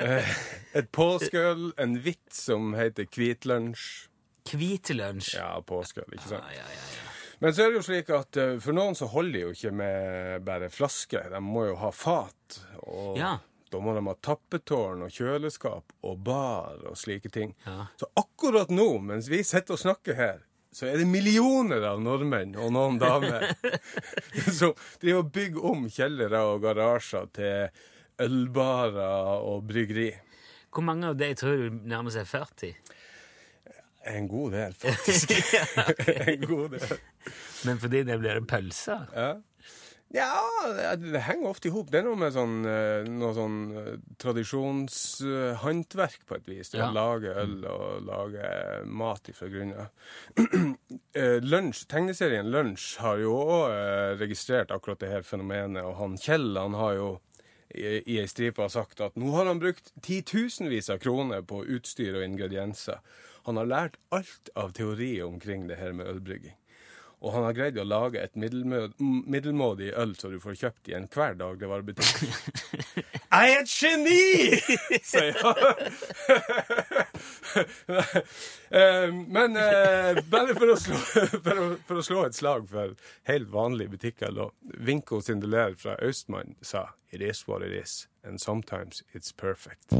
uh, 0.00 0.32
et 0.78 0.88
påskeøl, 0.94 1.70
en 1.80 1.98
hvitt 2.04 2.32
som 2.34 2.72
heter 2.78 3.06
Hvitlunsj. 3.14 4.06
Hvitlunsj? 4.50 5.36
Ja, 5.38 5.52
påskeøl, 5.66 6.08
ikke 6.16 6.28
sant. 6.32 6.48
Ja, 6.50 6.62
ja, 6.62 6.66
ja, 6.74 6.88
ja. 6.96 7.06
Men 7.40 7.54
så 7.56 7.62
er 7.64 7.70
det 7.72 7.78
jo 7.78 7.84
slik 7.86 8.10
at 8.12 8.36
uh, 8.36 8.56
for 8.60 8.76
noen 8.76 8.96
så 8.98 9.06
holder 9.08 9.32
de 9.38 9.44
jo 9.46 9.52
ikke 9.54 9.70
med 9.72 10.42
bare 10.44 10.68
flaske. 10.72 11.22
De 11.32 11.38
må 11.44 11.68
jo 11.70 11.76
ha 11.80 11.88
fat. 11.94 12.58
Og 12.82 13.16
Ja. 13.16 13.38
da 13.72 13.78
må 13.80 13.94
de 13.96 14.02
ha 14.04 14.14
tappetårn 14.26 15.06
og 15.06 15.14
kjøleskap 15.14 15.94
og 16.04 16.18
bar 16.26 16.82
og 16.90 16.98
slike 17.00 17.30
ting. 17.32 17.54
Ja. 17.64 17.86
Så 18.00 18.10
akkurat 18.18 18.68
nå, 18.74 18.90
mens 19.00 19.30
vi 19.32 19.40
sitter 19.46 19.78
og 19.78 19.80
snakker 19.80 20.18
her, 20.18 20.42
så 20.72 20.86
er 20.86 21.00
det 21.00 21.06
millioner 21.10 21.82
av 21.88 22.00
nordmenn 22.02 22.54
og 22.60 22.70
noen 22.74 22.98
damer 23.00 23.48
som 24.58 24.74
driver 25.02 25.24
og 25.24 25.32
bygger 25.34 25.66
om 25.72 25.88
kjellere 25.90 26.42
og 26.46 26.62
garasjer 26.62 27.30
til 27.34 27.86
ølbarer 28.20 29.42
og 29.48 29.64
bryggeri. 29.66 30.10
Hvor 30.70 30.86
mange 30.86 31.10
av 31.10 31.18
de 31.18 31.32
tror 31.34 31.56
du 31.58 31.80
nærmer 31.90 32.14
seg 32.14 32.28
40? 32.30 32.74
En 34.10 34.28
god 34.30 34.52
del, 34.54 34.74
faktisk. 34.82 35.34
en 36.30 36.46
god 36.46 36.76
del. 36.76 36.98
Men 37.66 37.80
fordi 37.82 38.04
det 38.08 38.18
blir 38.22 38.40
pølser? 38.48 39.08
Ja. 39.14 39.32
Ja, 40.12 40.42
det, 40.98 41.20
henger 41.22 41.48
ofte 41.52 41.68
i 41.68 41.70
hop. 41.70 41.86
Det 41.92 42.00
er 42.00 42.04
noe 42.08 42.16
med 42.18 42.32
sånn, 42.34 42.64
eh, 42.66 43.04
noe 43.06 43.30
sånn 43.36 43.58
eh, 43.78 43.92
tradisjonshåndverk 44.18 46.24
på 46.26 46.34
et 46.34 46.48
vis. 46.50 46.70
Det 46.72 46.78
Ja. 46.80 46.88
lage 46.90 47.30
øl 47.30 47.62
og 47.70 48.02
lage 48.08 48.42
mat 48.86 49.28
ifra 49.30 49.48
grunnen. 49.48 49.86
Eh, 51.14 51.40
Lunsj, 51.42 51.86
Tegneserien 51.90 52.46
Lunsj 52.50 52.98
har 53.02 53.18
jo 53.18 53.32
òg 53.34 54.18
registrert 54.20 54.70
akkurat 54.70 54.98
det 55.02 55.08
her 55.10 55.22
fenomenet, 55.26 55.82
og 55.82 55.96
han 55.98 56.14
Kjell 56.18 56.54
han 56.56 56.74
har 56.78 56.94
jo 56.94 57.08
i, 57.74 57.98
i 58.06 58.18
ei 58.22 58.26
stripe 58.30 58.62
har 58.62 58.68
sagt 58.70 59.00
at 59.02 59.16
nå 59.18 59.30
har 59.34 59.46
han 59.50 59.58
brukt 59.58 59.90
titusenvis 60.06 60.86
av 60.90 60.98
kroner 61.02 61.42
på 61.42 61.64
utstyr 61.66 62.14
og 62.18 62.22
ingredienser. 62.26 62.98
Han 63.46 63.56
har 63.58 63.66
lært 63.66 63.96
alt 64.14 64.50
av 64.54 64.70
teori 64.76 65.18
omkring 65.22 65.66
det 65.70 65.78
her 65.82 65.92
med 65.92 66.06
ølbrygging. 66.10 66.54
Og 67.20 67.34
han 67.34 67.44
har 67.44 67.52
greid 67.56 67.76
å 67.76 67.84
lage 67.84 68.20
et 68.24 68.36
middelmådig 68.40 69.90
øl 70.00 70.14
som 70.16 70.32
du 70.32 70.38
får 70.40 70.54
kjøpt 70.62 70.88
i 70.88 70.94
enhver 70.96 71.34
dagligvarebutikk. 71.36 72.22
Jeg 73.30 73.52
er 73.52 73.60
et 73.60 73.74
geni! 73.74 74.60
sier 75.12 75.36
han. 75.44 75.56
Eh, 78.70 79.10
Men 79.10 79.56
eh, 79.58 80.20
bare 80.30 80.54
for 80.54 80.70
å, 80.70 80.76
slå, 80.78 80.94
for, 81.42 81.58
å, 81.58 81.64
for 81.88 81.98
å 81.98 82.04
slå 82.06 82.20
et 82.28 82.36
slag 82.38 82.68
for 82.70 82.92
helt 83.26 83.50
vanlige 83.50 83.90
butikker 83.96 84.30
da. 84.36 84.46
Vinko 84.86 85.18
Sindeler 85.26 85.74
fra 85.80 85.96
Austmann 86.06 86.54
sa 86.62 86.86
It 87.10 87.20
is 87.26 87.42
what 87.48 87.66
it 87.66 87.74
is, 87.74 88.06
and 88.22 88.38
sometimes 88.40 89.02
it's 89.12 89.32
perfect. 89.32 89.90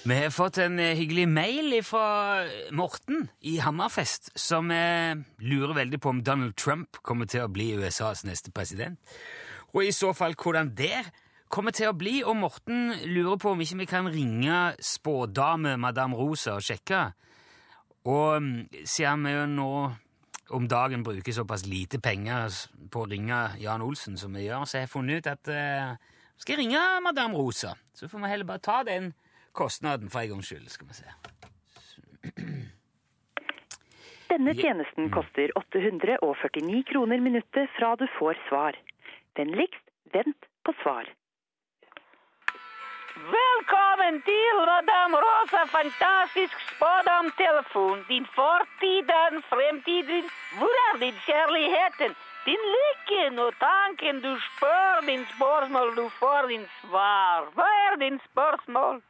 Vi 0.00 0.16
har 0.16 0.30
fått 0.32 0.56
en 0.58 0.78
eh, 0.80 0.94
hyggelig 0.96 1.26
mail 1.28 1.74
fra 1.84 2.44
Morten 2.72 3.26
i 3.44 3.58
Hammerfest, 3.60 4.30
som 4.32 4.70
eh, 4.72 5.12
lurer 5.44 5.74
veldig 5.76 6.00
på 6.00 6.08
om 6.14 6.22
Donald 6.24 6.56
Trump 6.56 6.96
kommer 7.04 7.28
til 7.28 7.44
å 7.44 7.50
bli 7.52 7.74
USAs 7.76 8.24
neste 8.24 8.48
president. 8.48 8.96
Og 9.74 9.84
i 9.84 9.92
så 9.92 10.14
fall 10.16 10.38
hvordan 10.40 10.72
det 10.78 11.04
kommer 11.52 11.76
til 11.76 11.90
å 11.90 11.98
bli. 12.00 12.22
Og 12.24 12.32
Morten 12.40 12.94
lurer 13.12 13.36
på 13.36 13.52
om 13.52 13.60
ikke 13.60 13.82
vi 13.82 13.90
kan 13.92 14.08
ringe 14.08 14.62
spådame 14.80 15.76
Madame 15.76 16.16
Rosa 16.16 16.56
og 16.56 16.64
sjekke. 16.64 17.04
Og 18.08 18.40
mm, 18.40 18.84
siden 18.88 19.28
vi 19.28 19.36
jo 19.36 19.46
nå 19.52 19.72
om 20.56 20.66
dagen 20.66 21.04
bruker 21.04 21.36
såpass 21.36 21.68
lite 21.68 22.00
penger 22.00 22.48
på 22.90 23.04
å 23.04 23.10
ringe 23.12 23.50
Jan 23.60 23.84
Olsen 23.84 24.16
som 24.16 24.32
vi 24.32 24.48
gjør, 24.48 24.64
så 24.64 24.80
har 24.80 24.88
jeg 24.88 24.96
funnet 24.96 25.20
ut 25.20 25.28
at 25.30 25.50
uh, 25.52 26.14
skal 26.40 26.56
jeg 26.56 26.64
ringe 26.64 26.80
Madame 27.04 27.36
Rosa. 27.36 27.76
Så 27.94 28.08
får 28.08 28.24
vi 28.24 28.32
heller 28.32 28.48
bare 28.48 28.64
ta 28.64 28.80
den 28.88 29.12
kostnaden 29.52 30.10
for 30.10 30.20
en 30.20 30.34
gangs 30.34 30.50
skyld, 30.50 30.68
skal 30.68 30.86
vi 30.88 30.94
se. 30.94 31.08
Denne 34.30 34.54
tjenesten 34.54 35.10
koster 35.10 35.50
849 35.58 36.82
kroner 36.92 37.20
minuttet 37.20 37.70
fra 37.78 37.96
du 37.98 38.06
får 38.18 38.38
svar. 38.48 38.76
Vennligst 39.34 39.86
vent 40.14 40.46
på 40.64 40.74
svar. 40.82 41.08
Velkommen 43.20 44.22
til 44.28 44.60
Madame 44.70 45.16
Rosa 45.24 45.64
Fantastisk 45.76 46.56
spådomtelefon. 46.70 48.04
Din 48.08 48.26
fortid, 48.36 49.10
din 49.10 49.42
fremtiden. 49.50 50.24
Hvor 50.58 50.74
er 50.86 50.94
din 51.02 51.18
kjærligheten? 51.26 52.14
Din 52.46 52.62
lykken 52.76 53.38
og 53.38 53.52
tanken. 53.58 54.22
Du 54.26 54.32
spør 54.48 55.06
din 55.10 55.24
spørsmål, 55.34 55.96
du 55.96 56.08
får 56.20 56.48
din 56.52 56.66
svar. 56.80 57.50
Hva 57.54 57.68
er 57.86 57.94
din 58.04 58.20
spørsmål? 58.30 59.02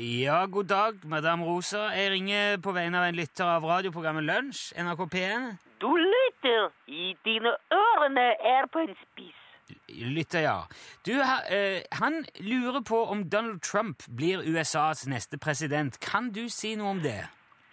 Ja, 0.00 0.46
god 0.46 0.64
dag, 0.64 0.94
Madame 1.04 1.44
Rosa. 1.44 1.78
Jeg 1.90 2.10
ringer 2.10 2.56
på 2.62 2.70
vegne 2.72 3.00
av 3.00 3.08
en 3.08 3.16
lytter 3.18 3.48
av 3.50 3.64
radioprogrammet 3.66 4.22
Lunsj, 4.28 4.60
NRK 4.78 5.00
P1. 5.10 5.48
Du 5.82 5.90
lytter. 5.98 6.68
I 6.86 7.16
dine 7.26 7.50
ørene 7.74 8.28
er 8.46 8.68
på 8.70 8.84
en 8.84 8.94
spiss. 9.00 9.40
Lytter, 9.88 10.44
ja. 10.44 10.60
Du, 11.06 11.18
eh, 11.18 11.82
han 11.98 12.24
lurer 12.38 12.80
på 12.86 13.00
om 13.10 13.24
Donald 13.30 13.60
Trump 13.60 14.06
blir 14.06 14.46
USAs 14.46 15.06
neste 15.10 15.38
president. 15.38 15.98
Kan 16.00 16.30
du 16.30 16.46
si 16.48 16.76
noe 16.78 16.94
om 16.94 17.02
det? 17.02 17.18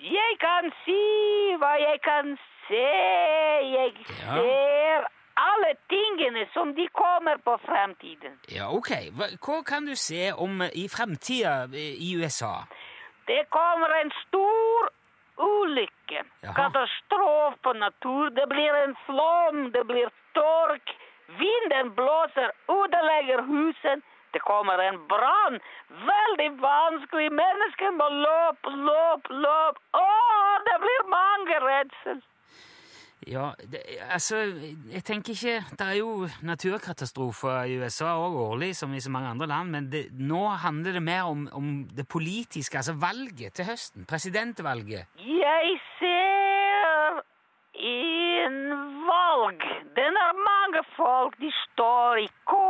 Jeg 0.02 0.40
kan 0.42 0.74
si 0.82 1.02
hva 1.62 1.76
jeg 1.78 2.02
kan 2.02 2.34
se. 2.66 2.88
Jeg 3.70 3.94
Ja. 4.26 5.06
Alle 5.36 5.76
tingene 5.92 6.48
som 6.54 6.74
de 6.76 6.88
kommer 6.88 7.38
på 7.38 7.58
fremtiden. 7.66 8.40
Ja, 8.48 8.70
ok. 8.72 8.92
Hva, 9.18 9.62
kan 9.68 9.86
du 9.86 9.96
se 9.96 10.32
om 10.34 10.62
eh, 10.62 10.76
i 10.84 10.88
fremtida 10.90 11.66
eh, 11.74 11.96
i 12.08 12.14
USA? 12.16 12.66
Det 13.28 13.44
kommer 13.50 13.90
en 14.02 14.12
stor 14.28 14.90
ulykke. 15.38 16.24
Jaha. 16.42 16.54
Katastrofe 16.56 17.58
på 17.62 17.74
natur. 17.74 18.30
Det 18.30 18.48
blir 18.48 18.76
en 18.84 18.96
flom, 19.06 19.72
det 19.72 19.84
blir 19.88 20.12
tørk. 20.38 20.96
Vinden 21.40 21.96
blåser, 21.96 22.52
ødelegger 22.70 23.42
huset. 23.50 24.04
Det 24.34 24.40
kommer 24.40 24.78
en 24.84 25.00
brann. 25.08 25.60
Veldig 25.90 26.50
vanskelig. 26.62 27.32
Mennesker 27.32 27.92
må 28.00 28.08
løpe, 28.28 28.72
løpe, 28.88 29.42
løpe. 29.46 29.84
Å, 29.96 30.08
det 30.68 30.80
blir 30.84 31.12
mange 31.12 31.60
redsel. 31.66 32.24
Ja, 33.28 33.52
det, 33.72 33.80
altså, 34.12 34.38
jeg 34.92 35.04
tenker 35.04 35.34
ikke 35.34 35.64
Det 35.80 35.86
er 35.86 35.94
jo 35.98 36.28
naturkatastrofer 36.46 37.64
i 37.72 37.78
USA 37.80 38.12
òg 38.22 38.36
årlig, 38.38 38.76
som 38.76 38.94
i 38.94 39.02
så 39.02 39.10
mange 39.10 39.32
andre 39.34 39.48
land, 39.48 39.72
men 39.72 39.88
det, 39.92 40.04
nå 40.14 40.48
handler 40.62 41.00
det 41.00 41.04
mer 41.04 41.24
om, 41.32 41.48
om 41.54 41.72
det 41.98 42.08
politiske, 42.08 42.78
altså 42.78 42.94
valget 42.94 43.54
til 43.54 43.66
høsten. 43.66 44.06
Presidentvalget. 44.06 45.08
Jeg 45.18 45.80
ser 45.98 47.24
en 47.76 48.60
valg. 49.10 49.66
Den 49.96 50.22
er 50.26 50.34
mange 50.52 50.84
folk. 50.96 51.40
De 51.42 51.52
står 51.64 52.22
i 52.26 52.30
kå. 52.46 52.70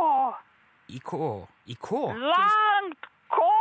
I 0.88 1.02
kå? 1.04 1.30
I 1.66 1.74
kå? 1.74 2.02
Langt 2.16 3.10
kå. 3.28 3.52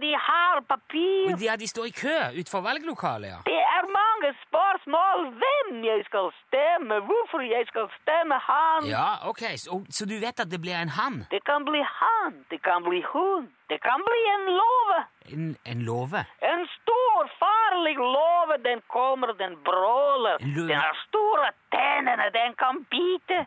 De 0.00 0.12
har 0.14 0.60
papir. 0.68 1.36
Ja, 1.42 1.56
de 1.56 1.68
står 1.68 1.90
i 1.90 1.94
kø 1.96 2.16
utenfor 2.38 2.60
valglokalet, 2.60 3.28
ja. 3.34 3.40
Det 3.46 3.62
er 3.76 3.88
mange 3.92 4.07
spørsmål 4.46 5.18
hvem 5.40 5.84
jeg 5.84 6.00
skal 6.08 6.26
stemme, 6.44 6.94
hvorfor 7.08 7.40
jeg 7.54 7.66
skal 7.70 7.86
stemme 8.00 8.36
han. 8.48 8.80
Ja, 8.90 9.08
ok, 9.30 9.42
så, 9.56 9.82
så 9.90 10.06
du 10.10 10.16
vet 10.24 10.40
at 10.40 10.50
det 10.50 10.60
blir 10.64 10.76
en 10.82 10.88
han? 11.00 11.14
Det 11.30 11.42
kan 11.50 11.64
bli 11.64 11.82
han, 12.00 12.44
det 12.50 12.60
kan 12.62 12.82
bli 12.88 13.00
hun, 13.12 13.48
det 13.70 13.78
kan 13.82 14.00
bli 14.08 14.20
en 14.36 14.44
låve. 14.60 14.98
En, 15.34 15.56
en 15.72 15.80
låve? 15.90 16.24
En 16.52 16.62
stor, 16.78 17.20
farlig 17.42 17.96
låve, 17.96 18.54
den 18.68 18.80
kommer, 18.96 19.32
den 19.42 19.56
bråler. 19.68 20.36
En? 20.40 20.54
Den 20.68 20.76
har 20.76 20.96
store 21.08 21.50
tennene, 21.74 22.30
den 22.38 22.54
kan 22.62 22.74
bite. 22.92 23.38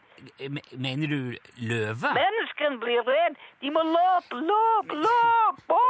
Me- 0.55 0.67
Mener 0.85 1.07
du 1.07 1.21
løve? 1.71 2.07
Mennesken 2.21 2.79
blir 2.83 3.01
redd. 3.07 3.35
De 3.61 3.71
må 3.73 3.81
løpe, 3.95 4.35
løpe, 4.51 4.95
løpe. 5.07 5.81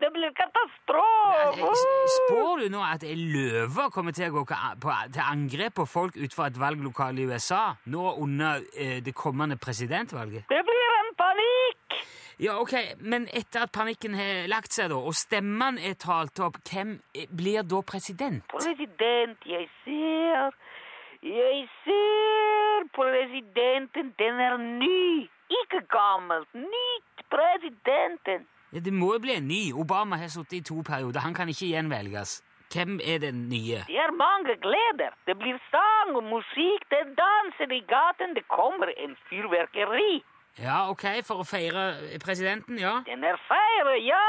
Det 0.00 0.10
blir 0.12 0.32
katastrofe. 0.36 1.70
Spår 2.16 2.58
du 2.60 2.66
nå 2.68 2.82
at 2.84 3.04
ei 3.06 3.14
løve 3.16 3.86
kommer 3.94 4.12
til 4.12 4.28
å 4.28 4.42
gå 4.42 4.42
til 4.52 5.22
angrep 5.24 5.78
på 5.78 5.86
folk 5.88 6.18
ut 6.20 6.34
fra 6.36 6.50
et 6.50 6.58
valglokale 6.60 7.22
i 7.22 7.28
USA 7.30 7.62
nå 7.88 8.10
under 8.20 8.60
eh, 8.76 8.98
det 9.04 9.14
kommende 9.16 9.56
presidentvalget? 9.56 10.44
Det 10.52 10.60
blir 10.68 10.96
en 11.00 11.08
panikk. 11.16 11.96
Ja, 12.44 12.58
ok, 12.60 12.74
Men 13.00 13.24
etter 13.32 13.64
at 13.64 13.72
panikken 13.72 14.12
har 14.14 14.44
lagt 14.52 14.76
seg, 14.76 14.90
da, 14.92 14.98
og 15.00 15.16
stemmene 15.16 15.80
er 15.80 15.96
talt 15.96 16.42
opp, 16.44 16.58
hvem 16.68 16.98
eh, 17.16 17.24
blir 17.32 17.64
da 17.64 17.80
president? 17.80 18.44
President, 18.52 19.46
jeg 19.48 19.70
ser 19.84 20.52
Jeg 21.24 21.62
ser 21.86 22.84
presidenten. 22.92 24.12
Den 24.20 24.44
er 24.44 24.58
ny. 24.60 25.24
Ikke 25.62 25.80
gammel, 25.88 26.44
Nytt 26.52 27.24
presidenten. 27.32 28.44
Det 28.72 28.92
må 28.92 29.12
jo 29.14 29.18
bli 29.22 29.36
en 29.36 29.48
ny. 29.48 29.72
Obama 29.72 30.16
har 30.16 30.28
sittet 30.28 30.52
i 30.52 30.60
to 30.60 30.82
perioder. 30.82 31.20
Han 31.20 31.34
kan 31.34 31.48
ikke 31.48 31.70
gjenvelges. 31.72 32.42
Hvem 32.74 32.98
er 33.04 33.18
den 33.22 33.48
nye? 33.48 33.84
Det 33.86 33.96
er 33.96 34.10
mange 34.12 34.56
gleder. 34.60 35.14
Det 35.26 35.36
blir 35.38 35.58
sang 35.70 36.16
og 36.16 36.24
musikk. 36.24 36.82
Det 36.90 37.04
danser 37.18 37.72
i 37.72 37.80
gaten. 37.88 38.34
Det 38.34 38.42
kommer 38.48 38.90
en 38.98 39.16
fyrverkeri. 39.30 40.22
Ja, 40.58 40.88
ok, 40.88 41.02
for 41.28 41.42
å 41.42 41.44
feire 41.44 41.82
presidenten, 42.24 42.78
ja. 42.80 42.94
Den 43.04 43.20
er 43.28 43.36
feire, 43.44 43.98
ja, 44.00 44.22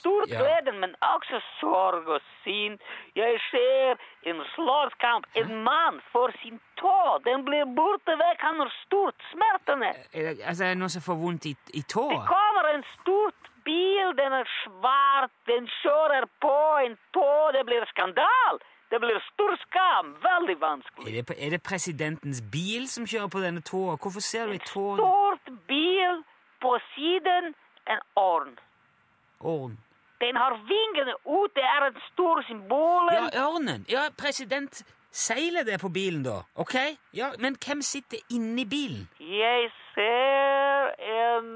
stor 0.00 0.24
Ja. 0.26 0.40
glede, 0.40 0.72
men 0.80 0.96
også 1.06 1.38
sorg 1.60 2.08
og 2.08 2.20
sinn. 2.42 2.78
Jeg 3.14 3.38
ser 3.50 3.94
en 4.26 4.42
slåsskamp. 4.56 5.24
En 5.38 5.62
mann 5.62 6.00
får 6.12 6.34
sin 6.42 6.58
tå. 6.82 7.22
Den 7.24 7.44
blir 7.44 7.64
borte 7.78 8.10
vekk. 8.18 8.40
Han 8.40 8.58
har 8.58 8.72
stort 8.86 9.14
smertene. 9.32 9.92
Er 10.12 10.22
det- 10.34 10.42
Altså, 10.48 10.64
er 10.64 10.68
det 10.74 10.78
noen 10.78 10.90
som 10.90 11.02
får 11.02 11.16
vondt 11.22 11.46
i, 11.46 11.54
i 11.74 11.82
tå? 11.82 12.08
Det 12.10 12.26
kommer 12.26 12.74
en 12.74 12.84
stort 13.00 13.37
bil. 14.08 14.24
Den 14.24 14.32
er 14.32 14.44
svart. 14.64 15.30
Den 15.46 15.68
kjører 15.82 16.26
på 16.40 16.56
en 16.86 16.96
tå. 17.12 17.50
Det 17.52 17.64
blir 17.66 17.84
skandal. 17.86 18.60
Det 18.90 19.00
blir 19.00 19.20
stor 19.32 19.56
skam. 19.56 20.16
Veldig 20.22 20.60
vanskelig. 20.60 21.18
Er 21.18 21.22
det, 21.22 21.36
er 21.46 21.50
det 21.50 21.62
presidentens 21.62 22.42
bil 22.52 22.88
som 22.88 23.06
kjører 23.06 23.28
på 23.28 23.40
denne 23.40 23.60
tåa? 23.60 23.96
Hvorfor 23.96 24.20
ser 24.20 24.46
du 24.46 24.52
ei 24.52 24.58
tå 24.58 24.96
Stort 24.96 25.52
bil 25.68 26.22
på 26.60 26.78
siden. 26.94 27.54
En 27.88 28.00
ørn. 28.16 28.58
Ørn? 29.44 29.78
Den 30.20 30.36
har 30.36 30.52
vingene 30.52 31.14
ut. 31.26 31.50
Det 31.54 31.62
er 31.64 31.88
et 31.88 31.98
stort 32.12 32.44
symbol. 32.46 33.12
Ja, 33.12 33.28
ørnen! 33.46 33.86
Ja, 33.88 34.08
president 34.18 34.82
Seiler 35.10 35.64
det 35.64 35.80
på 35.80 35.88
bilen, 35.88 36.22
da? 36.22 36.42
Ok? 36.54 36.74
Ja, 37.14 37.30
Men 37.38 37.56
hvem 37.66 37.82
sitter 37.82 38.18
inni 38.30 38.64
bilen? 38.64 39.08
Jeg 39.20 39.70
ser 39.94 40.92
en 41.00 41.48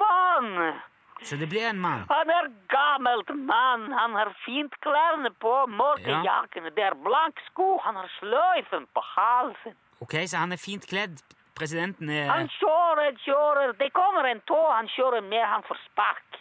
mann. 0.00 0.80
Så 1.22 1.36
det 1.36 1.48
blir 1.48 1.66
en 1.68 1.78
mann. 1.78 2.06
Han 2.08 2.30
er 2.30 2.48
gammelt 2.68 3.28
mann. 3.36 3.92
Han 3.92 4.12
har 4.14 4.32
fint 4.46 4.72
klærne 4.80 5.30
på, 5.40 5.66
mørke 5.68 6.08
Ja. 6.08 6.22
jakkene. 6.24 6.70
Det 6.74 6.84
er 6.84 6.94
blank 6.94 7.36
sko. 7.50 7.78
Han 7.84 7.94
har 7.94 8.08
sløyfen 8.20 8.86
på 8.94 9.00
halsen. 9.16 9.74
Ok, 10.00 10.14
Så 10.26 10.36
han 10.38 10.52
er 10.52 10.56
fint 10.56 10.86
kledd. 10.86 11.20
Presidenten 11.54 12.08
er 12.08 12.26
Han 12.30 12.48
kjører, 12.48 13.12
kjører. 13.26 13.72
Det 13.78 13.92
kommer 13.92 14.24
en 14.30 14.40
tå. 14.40 14.60
Han 14.72 14.88
kjører 14.88 15.20
med, 15.22 15.44
Han 15.44 15.62
får 15.62 15.76
spark. 15.90 16.40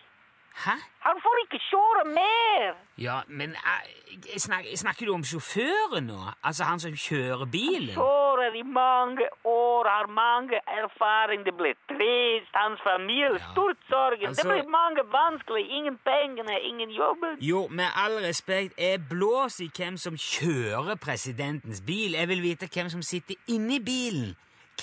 Hæ? 0.65 0.75
Han 0.99 1.15
får 1.23 1.35
ikke 1.43 1.59
kjøre 1.71 2.03
mer. 2.19 2.73
Ja, 2.97 3.21
men 3.27 3.49
eh, 3.51 4.37
snakker, 4.37 4.77
snakker 4.77 5.05
du 5.05 5.13
om 5.13 5.23
sjåføren 5.23 6.03
nå? 6.07 6.19
Altså 6.43 6.63
han 6.63 6.79
som 6.79 6.91
kjører 6.91 7.45
bilen? 7.45 7.93
Han 7.95 8.03
Kjører 8.03 8.53
i 8.59 8.63
mange 8.63 9.25
år, 9.45 9.87
har 9.89 10.07
mange 10.07 10.57
erfaring. 10.81 11.45
Det 11.45 11.53
blir 11.57 11.73
trist. 11.91 12.51
Hans 12.53 12.79
familie, 12.83 13.39
stort 13.51 13.77
sorgen. 13.89 14.27
Altså- 14.27 14.47
Det 14.47 14.51
blir 14.51 14.69
mange 14.79 15.01
vanskelig. 15.11 15.63
Ingen 15.77 15.97
pengene, 16.09 16.59
ingen 16.61 16.89
jobben. 16.89 17.37
Jo, 17.41 17.67
med 17.67 17.87
all 17.95 18.17
respekt, 18.29 18.73
jeg 18.77 18.99
blåser 19.09 19.63
i 19.65 19.71
hvem 19.77 19.97
som 19.97 20.13
kjører 20.17 20.95
presidentens 20.95 21.81
bil. 21.87 22.11
Jeg 22.13 22.27
vil 22.27 22.41
vite 22.41 22.67
hvem 22.73 22.89
som 22.89 23.01
sitter 23.01 23.35
inni 23.47 23.79
bilen. 23.79 24.35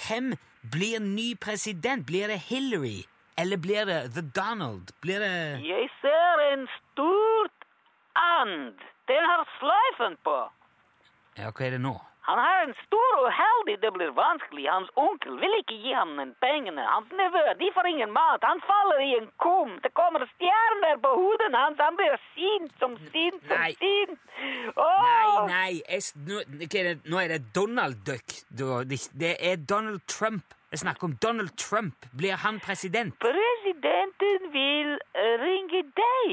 Hvem 0.09 0.33
blir 0.73 0.99
ny 1.01 1.35
president? 1.41 2.07
Blir 2.07 2.27
det 2.27 2.41
Hillary? 2.41 3.05
Eller 3.38 3.57
blir 3.57 3.85
det 3.87 4.01
The 4.14 4.22
Donald? 4.40 4.92
Blir 5.05 5.20
det 5.20 5.33
Jeg 5.68 5.90
ser 6.01 6.44
en 6.53 6.66
stort 6.81 7.66
and. 8.16 8.75
Den 9.09 9.25
har 9.31 9.44
sløyfen 9.61 10.16
på. 10.25 10.37
Ja, 11.38 11.51
hva 11.53 11.66
er 11.66 11.77
det 11.77 11.81
nå? 11.85 11.94
Han 12.27 12.38
har 12.42 12.62
en 12.64 12.72
stor 12.87 13.12
uheldig. 13.29 13.77
Det 13.85 13.90
blir 13.94 14.11
vanskelig. 14.16 14.64
Hans 14.72 14.88
onkel 14.99 15.37
vil 15.42 15.53
ikke 15.61 15.77
gi 15.85 15.92
ham 15.94 16.16
den 16.18 16.33
pengene. 16.42 16.83
Hans 16.90 17.12
nevø, 17.20 17.42
de 17.61 17.68
får 17.77 17.87
ingen 17.92 18.11
mat. 18.16 18.42
Han 18.42 18.59
faller 18.66 19.03
i 19.05 19.12
en 19.20 19.29
kum. 19.44 19.77
Det 19.85 19.92
kommer 19.94 20.25
stjerner 20.33 20.99
på 21.05 21.12
hodet 21.20 21.53
hans. 21.55 21.79
Han 21.79 21.94
blir 22.01 22.16
sint 22.35 22.72
som 22.83 22.96
sint 23.12 23.38
som 23.46 23.55
Nei. 23.62 23.70
sint. 23.79 24.18
Nei, 24.40 24.72
Åh! 24.75 25.46
nei, 25.53 25.70
jeg, 25.87 26.03
nå, 26.27 26.42
nå 27.12 27.22
er 27.22 27.37
det 27.37 27.40
Donald 27.55 28.03
Duck. 28.09 28.40
Det 29.22 29.33
er 29.38 29.57
Donald 29.70 30.03
Trump. 30.11 30.42
Jeg 30.77 30.81
snakker 30.81 31.05
om 31.05 31.17
Donald 31.17 31.49
Trump. 31.57 31.95
Blir 32.19 32.37
han 32.37 32.61
president? 32.61 33.15
Presidenten 33.19 34.41
vil 34.53 34.91
eh, 35.17 35.35
ringe 35.41 35.81
deg. 36.01 36.33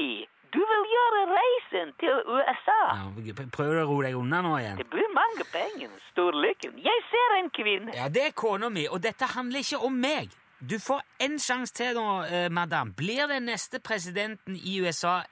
Du 0.52 0.58
vil 0.72 0.82
gjøre 0.94 1.20
reisen 1.30 1.92
til 2.02 2.18
USA. 2.28 2.80
Ja, 2.98 3.46
prøver 3.56 3.78
du 3.78 3.80
å 3.80 3.86
roe 3.88 4.02
deg 4.04 4.18
unna 4.18 4.42
nå 4.44 4.50
igjen? 4.58 4.82
Det 4.82 4.84
blir 4.92 5.08
mange 5.16 5.46
penger. 5.48 5.94
Stor 6.10 6.36
lykke. 6.36 6.74
Jeg 6.76 7.04
ser 7.08 7.36
en 7.38 7.48
kvinne. 7.56 7.94
Ja, 7.96 8.10
det 8.12 8.26
er 8.26 8.34
kona 8.36 8.68
mi, 8.68 8.84
og 8.84 9.00
dette 9.06 9.30
handler 9.32 9.64
ikke 9.64 9.80
om 9.88 9.96
meg. 10.02 10.34
Du 10.60 10.76
får 10.88 11.00
en 11.24 11.38
sjanse 11.40 11.72
til 11.78 11.96
nå, 11.96 12.04
eh, 12.28 12.50
madam. 12.52 12.92
Blir 12.92 13.24
den 13.32 13.48
neste 13.48 13.80
presidenten 13.80 14.58
i 14.60 14.74
USA 14.84 15.22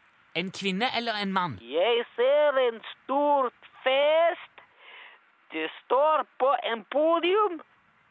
en 0.41 0.49
kvinne 0.57 0.89
eller 0.97 1.21
en 1.21 1.37
mann? 1.37 1.59
Jeg 1.61 2.07
ser 2.17 2.57
en 2.65 2.81
stort 2.95 3.69
fest. 3.85 4.65
Det 5.53 5.69
står 5.83 6.25
på 6.41 6.55
en 6.73 6.87
podium 6.97 7.61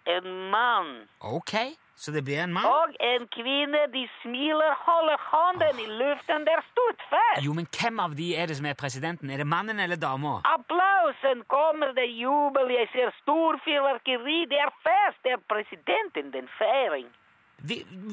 en 0.07 0.49
mann 0.51 1.07
Ok, 1.21 1.53
så 1.95 2.11
det 2.11 2.23
blir 2.25 2.39
en 2.43 2.53
mann? 2.53 2.65
og 2.65 2.95
en 2.99 3.27
kvinne. 3.27 3.81
De 3.93 4.07
smiler, 4.21 4.73
holder 4.87 5.17
hånden 5.31 5.79
i 5.79 5.87
luften. 6.01 6.45
Det 6.47 6.53
er 6.57 6.63
stort 6.71 7.01
fest. 7.11 7.45
Jo, 7.45 7.53
men 7.53 7.67
hvem 7.79 7.99
av 7.99 8.15
de 8.17 8.35
er 8.35 8.45
det 8.49 8.57
som 8.57 8.65
er 8.65 8.73
presidenten? 8.73 9.29
Er 9.29 9.37
det 9.37 9.47
mannen 9.47 9.79
eller 9.79 9.95
dama? 9.95 10.41
Applausen 10.57 11.43
kommer, 11.47 11.93
det 11.93 12.03
er 12.09 12.15
jubel. 12.25 12.71
Jeg 12.73 12.87
ser 12.93 13.13
stor 13.21 13.59
fyrverkeri. 13.65 14.45
Det 14.49 14.59
er 14.67 14.71
fest. 14.85 15.19
Det 15.23 15.31
er 15.37 15.41
presidenten, 15.53 16.33
den 16.33 16.49
feiring. 16.57 17.07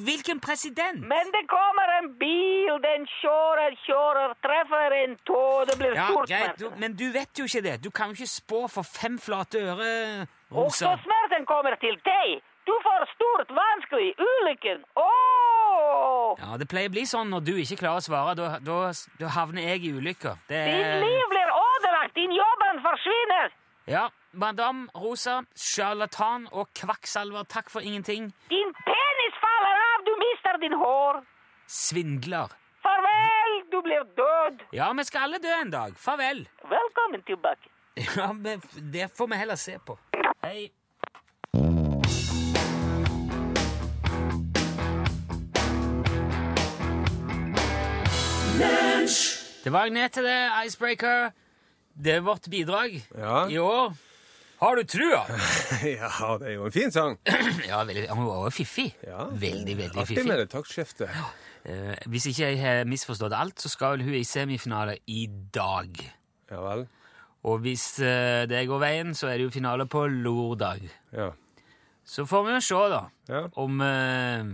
Hvilken 0.05 0.41
president? 0.45 1.01
Men 1.01 1.31
det 1.33 1.45
kommer 1.49 1.89
en 2.03 2.11
bil. 2.21 2.75
Den 2.85 3.07
kjører, 3.21 3.73
kjører, 3.87 4.35
treffer 4.45 4.93
en 5.05 5.15
tå. 5.27 5.41
Det 5.71 5.77
blir 5.81 5.95
Ja, 5.97 6.07
stort 6.11 6.29
greit, 6.29 6.79
men 6.79 6.93
du 7.01 7.07
vet 7.13 7.33
jo 7.39 7.45
ikke 7.49 7.63
det. 7.65 7.77
Du 7.85 7.91
kan 7.91 8.07
jo 8.13 8.19
ikke 8.19 8.29
spå 8.29 8.67
for 8.69 8.83
fem 8.83 9.17
flate 9.19 9.59
øre, 9.71 10.27
Også 10.51 10.85
Rosa. 10.85 10.85
smerten 10.85 11.18
kommer 11.51 11.75
til 11.83 11.97
deg. 12.07 12.39
Du 12.69 12.75
får 12.85 13.07
stort 13.15 13.51
vanskelig. 13.57 14.11
Ulykken. 14.21 14.83
Åh! 15.01 16.37
Ja, 16.43 16.57
Det 16.61 16.69
pleier 16.69 16.91
å 16.91 16.95
bli 16.97 17.05
sånn 17.09 17.31
når 17.33 17.45
du 17.49 17.55
ikke 17.63 17.79
klarer 17.81 18.03
å 18.03 18.05
svare. 18.05 18.35
Da, 18.39 18.49
da, 18.61 18.79
da 19.21 19.31
havner 19.37 19.65
jeg 19.73 19.87
i 19.89 19.93
ulykker. 19.97 20.37
Det 20.51 20.61
Ditt 20.69 21.01
liv 21.05 21.25
blir 21.33 21.53
ødelagt. 21.63 22.15
Din 22.19 22.35
jobben 22.37 22.83
forsvinner. 22.85 23.55
Ja, 23.89 24.05
Madame 24.37 24.89
Rosa, 25.01 25.39
sjarlatan 25.57 26.45
og 26.53 26.69
kvakksalver, 26.77 27.47
takk 27.49 27.71
for 27.73 27.81
ingenting. 27.81 28.29
Din 28.53 28.75
penis 28.85 29.39
faller 29.45 29.81
av. 29.87 30.05
Du 30.05 30.13
mister 30.21 30.61
din 30.61 30.77
hår. 30.77 31.23
Svindler. 31.67 32.53
Farvel. 32.85 33.55
Du 33.73 33.81
blir 33.85 34.05
død. 34.21 34.61
Ja, 34.77 34.91
vi 34.97 35.05
skal 35.09 35.25
alle 35.29 35.41
dø 35.41 35.55
en 35.63 35.73
dag. 35.73 35.97
Farvel. 36.01 36.45
Velkommen 36.69 37.25
tilbake. 37.29 37.73
Ja, 38.17 38.29
men 38.33 38.61
Det 38.93 39.09
får 39.17 39.27
vi 39.33 39.37
heller 39.41 39.57
se 39.59 39.79
på. 39.87 39.97
Hei. 40.45 40.69
Det 49.69 49.73
var 49.75 49.91
ned 49.93 50.09
til 50.17 50.25
det. 50.25 50.37
Icebreaker. 50.65 51.33
Det 51.99 52.13
er 52.17 52.23
vårt 52.25 52.47
bidrag 52.49 52.95
Ja. 53.19 53.43
i 53.53 53.59
år. 53.61 53.93
Har 54.63 54.77
du 54.77 54.83
trua? 54.89 55.21
ja, 55.85 56.31
det 56.41 56.47
er 56.49 56.55
jo 56.55 56.65
en 56.67 56.73
fin 56.73 56.91
sang. 56.95 57.19
Ja, 57.69 57.83
veldig, 57.85 58.07
Han 58.09 58.25
var 58.25 58.47
jo 58.49 58.51
fiffig. 58.55 58.95
Ja. 59.05 59.27
Veldig, 59.29 59.75
veldig 59.77 60.01
Artig 60.01 60.07
fiffig. 60.17 60.25
med 60.27 60.41
det 60.41 60.49
taktskiftet. 60.55 61.13
Eh, 61.69 61.93
hvis 62.09 62.27
ikke 62.31 62.49
jeg 62.49 62.61
har 62.63 62.89
misforstått 62.89 63.37
alt, 63.37 63.61
så 63.61 63.69
skal 63.69 63.99
vel 63.99 64.07
hun 64.09 64.17
i 64.17 64.25
semifinale 64.25 64.97
i 65.07 65.27
dag. 65.55 66.01
Ja 66.51 66.63
vel. 66.65 66.87
Og 67.45 67.61
hvis 67.67 67.85
eh, 68.01 68.47
det 68.51 68.65
går 68.71 68.81
veien, 68.83 69.13
så 69.15 69.29
er 69.29 69.37
det 69.39 69.51
jo 69.51 69.53
finale 69.59 69.85
på 69.87 70.07
lørdag. 70.09 70.89
Ja. 71.13 71.29
Så 72.09 72.25
får 72.27 72.47
vi 72.49 72.57
jo 72.57 72.65
se, 72.73 72.81
da, 72.97 73.03
Ja. 73.29 73.45
om 73.61 73.83
eh, 73.85 74.49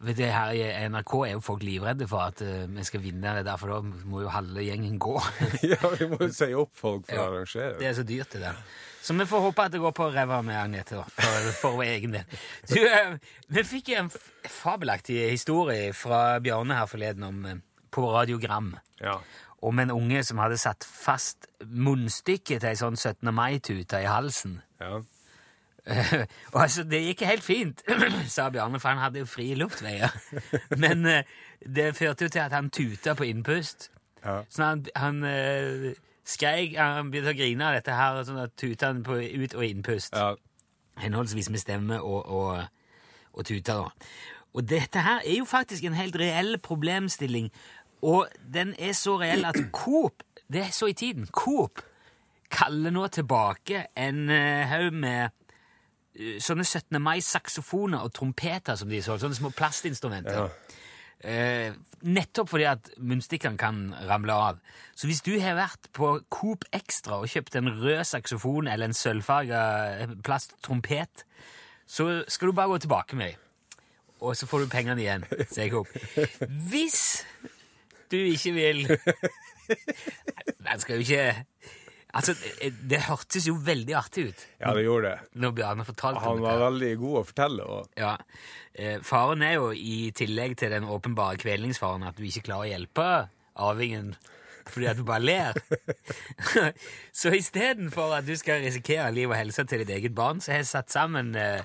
du, 0.00 0.22
her 0.24 0.50
i 0.52 0.62
NRK 0.88 1.12
er 1.26 1.32
jo 1.36 1.40
folk 1.40 1.62
livredde 1.62 2.08
for 2.10 2.24
at 2.26 2.40
uh, 2.44 2.64
vi 2.68 2.82
skal 2.84 3.00
vinne 3.04 3.36
det 3.38 3.44
der, 3.46 3.56
for 3.60 3.70
da 3.72 3.78
må 4.10 4.20
jo 4.24 4.28
halve 4.32 4.64
gjengen 4.66 4.98
gå. 5.00 5.14
ja, 5.72 5.78
vi 5.98 6.08
må 6.10 6.18
jo 6.20 6.28
si 6.34 6.50
opp 6.54 6.72
folk 6.76 7.06
for 7.06 7.14
Ja. 7.16 7.22
å 7.28 7.30
arrangere. 7.32 7.76
Det 7.78 7.86
er 7.88 7.94
så 8.00 8.04
dyrt, 8.08 8.32
det 8.34 8.42
der. 8.42 8.58
Så 9.04 9.12
vi 9.16 9.26
får 9.28 9.40
håpe 9.44 9.64
at 9.68 9.72
det 9.72 9.80
går 9.84 9.92
på 9.96 10.06
ræva 10.14 10.38
med 10.44 10.56
Agnete, 10.56 10.96
da, 10.96 11.04
for, 11.20 11.48
for 11.60 11.78
vår 11.78 11.88
egen 11.94 12.14
del. 12.16 12.36
Du, 12.72 12.78
uh, 12.80 13.16
vi 13.52 13.64
fikk 13.68 13.92
en 13.98 14.10
fabelaktig 14.48 15.18
historie 15.30 15.92
fra 15.96 16.38
Bjarne 16.44 16.76
her 16.82 16.88
forleden 16.90 17.24
om, 17.30 17.40
uh, 17.48 17.56
på 17.94 18.04
radiogram 18.12 18.74
Ja. 19.00 19.18
om 19.64 19.78
en 19.80 19.90
unge 19.94 20.20
som 20.24 20.40
hadde 20.42 20.56
satt 20.60 20.84
fast 20.84 21.46
munnstykket 21.64 22.60
til 22.64 22.70
ei 22.72 22.76
sånn 22.76 22.96
17. 23.00 23.30
mai-tute 23.32 24.00
i 24.04 24.08
halsen. 24.10 24.60
ja. 24.80 25.00
og 26.52 26.62
altså, 26.62 26.84
Det 26.84 27.02
gikk 27.02 27.26
helt 27.28 27.44
fint, 27.44 27.82
sa 28.34 28.48
Bjarne, 28.50 28.80
for 28.80 28.88
han 28.88 29.02
hadde 29.02 29.20
jo 29.20 29.28
frie 29.28 29.54
luftveier. 29.58 30.14
Men 30.82 31.06
eh, 31.06 31.22
det 31.60 31.92
førte 31.96 32.24
jo 32.24 32.32
til 32.32 32.44
at 32.44 32.52
han 32.52 32.70
tuta 32.70 33.14
på 33.14 33.26
innpust. 33.28 33.90
Ja. 34.24 34.40
Så 34.48 34.64
han, 34.64 34.86
han 34.96 35.24
eh, 35.28 35.92
skreik, 36.24 36.78
han 36.80 37.10
begynte 37.12 37.34
å 37.34 37.38
grine 37.38 37.68
av 37.68 37.76
dette 37.76 37.96
her, 37.96 38.22
sånn 38.24 38.40
at 38.46 38.56
tuta 38.56 38.92
han 38.92 39.04
på 39.04 39.20
ut- 39.20 39.58
og 39.58 39.64
innpust. 39.66 40.16
ja. 40.16 40.34
Henholdsvis 40.94 41.48
med 41.50 41.58
stemme 41.58 41.96
og, 42.06 42.28
og, 42.30 42.60
og 43.34 43.46
tuta. 43.48 43.80
da. 43.80 44.10
Og 44.54 44.68
dette 44.70 45.00
her 45.02 45.24
er 45.26 45.40
jo 45.40 45.44
faktisk 45.44 45.84
en 45.88 45.96
helt 45.98 46.14
reell 46.16 46.54
problemstilling, 46.62 47.48
og 48.04 48.28
den 48.54 48.76
er 48.78 48.92
så 48.94 49.16
reell 49.18 49.42
at 49.48 49.58
Coop, 49.80 50.22
det 50.46 50.68
er 50.68 50.70
så 50.70 50.86
i 50.86 50.94
tiden, 50.94 51.26
Coop 51.34 51.82
kaller 52.54 52.94
nå 52.94 53.08
tilbake 53.10 53.88
en 53.98 54.28
eh, 54.30 54.68
haug 54.70 54.94
med 54.94 55.34
sånne 56.14 56.64
17. 56.64 57.00
mai-saksofoner 57.02 58.04
og 58.04 58.12
trompeter 58.14 58.78
som 58.78 58.90
de 58.90 59.02
så, 59.02 59.18
sånne 59.18 59.38
små 59.38 59.50
plastinstrumenter. 59.54 60.44
Ja. 60.44 60.80
Eh, 61.24 61.76
nettopp 62.04 62.50
fordi 62.52 62.66
at 62.68 62.90
munnstikkene 63.00 63.58
kan 63.58 63.94
ramle 64.08 64.34
av. 64.36 64.58
Så 64.94 65.08
hvis 65.08 65.22
du 65.24 65.32
har 65.40 65.56
vært 65.56 65.88
på 65.96 66.18
Coop 66.32 66.66
Extra 66.74 67.22
og 67.22 67.30
kjøpt 67.32 67.56
en 67.58 67.70
rød 67.80 68.04
saksofon 68.10 68.68
eller 68.68 68.90
en 68.90 68.96
sølvfarga 68.96 69.62
plasttrompet, 70.26 71.24
så 71.86 72.22
skal 72.28 72.50
du 72.50 72.56
bare 72.56 72.74
gå 72.74 72.82
tilbake 72.84 73.16
med 73.16 73.32
dem. 73.32 73.40
Og 74.24 74.36
så 74.36 74.46
får 74.48 74.64
du 74.64 74.72
pengene 74.72 75.00
igjen, 75.02 75.24
sier 75.50 75.72
Coop. 75.72 75.90
Hvis 76.70 77.24
du 78.12 78.16
ikke 78.20 78.52
vil 78.56 78.84
Den 80.64 80.80
skal 80.80 81.00
jo 81.00 81.04
ikke 81.04 81.44
Altså, 82.14 82.34
det, 82.38 82.70
det 82.90 83.00
hørtes 83.08 83.48
jo 83.48 83.56
veldig 83.66 83.94
artig 83.98 84.28
ut 84.30 84.42
ja, 84.60 84.70
det 84.76 84.84
gjorde 84.84 85.10
det. 85.10 85.30
når 85.42 85.54
Bjarne 85.56 85.84
fortalte 85.88 86.22
Han 86.22 86.38
dette. 86.38 86.46
var 86.46 86.60
veldig 86.70 86.90
god 87.00 87.16
å 87.18 87.24
fortelle. 87.30 87.66
Og, 87.66 87.88
Ja. 87.98 88.12
Eh, 88.74 88.98
faren 89.06 89.42
er 89.46 89.56
jo, 89.56 89.68
i 89.74 90.10
tillegg 90.14 90.56
til 90.58 90.70
den 90.74 90.86
åpenbare 90.90 91.38
kvelningsfaren, 91.42 92.06
at 92.06 92.16
du 92.18 92.24
ikke 92.26 92.46
klarer 92.48 92.66
å 92.66 92.72
hjelpe 92.72 93.08
arvingen 93.54 94.14
fordi 94.64 94.86
at 94.88 94.96
du 94.96 95.02
bare 95.04 95.20
ler. 95.20 95.58
så 97.20 97.30
istedenfor 97.36 98.14
at 98.16 98.26
du 98.26 98.32
skal 98.40 98.62
risikere 98.64 99.10
liv 99.12 99.28
og 99.28 99.36
helse 99.36 99.64
til 99.68 99.82
ditt 99.82 99.92
eget 99.92 100.14
barn, 100.16 100.40
så 100.40 100.54
har 100.54 100.62
jeg 100.62 100.70
satt 100.70 100.94
sammen 100.94 101.34
eh, 101.36 101.60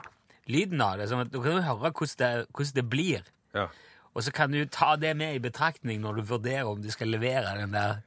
lyden 0.52 0.82
av 0.84 0.98
det, 1.00 1.08
sånn 1.10 1.24
at 1.24 1.32
du 1.32 1.40
kan 1.42 1.62
høre 1.64 1.94
hvordan 1.94 2.18
det, 2.20 2.32
hvordan 2.52 2.76
det 2.82 2.88
blir. 2.90 3.30
ja. 3.56 3.70
Og 4.18 4.24
så 4.26 4.32
kan 4.34 4.50
du 4.52 4.64
ta 4.66 4.96
det 4.98 5.12
med 5.16 5.36
i 5.38 5.40
betraktning 5.40 6.00
når 6.02 6.18
du 6.18 6.22
vurderer 6.32 6.68
om 6.68 6.80
du 6.82 6.90
skal 6.92 7.12
levere 7.14 7.54
den 7.60 7.76
der 7.78 8.00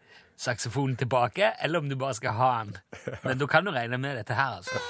saksofonen 0.43 0.97
tilbake, 0.99 1.53
eller 1.63 1.79
om 1.83 1.89
du 1.89 1.97
bare 1.99 2.15
skal 2.19 2.35
ha 2.39 2.51
den. 2.65 2.77
Men 3.23 3.39
da 3.39 3.47
kan 3.51 3.65
du 3.67 3.73
regne 3.75 3.99
med 4.03 4.19
dette 4.19 4.35
her, 4.39 4.59
altså. 4.59 4.83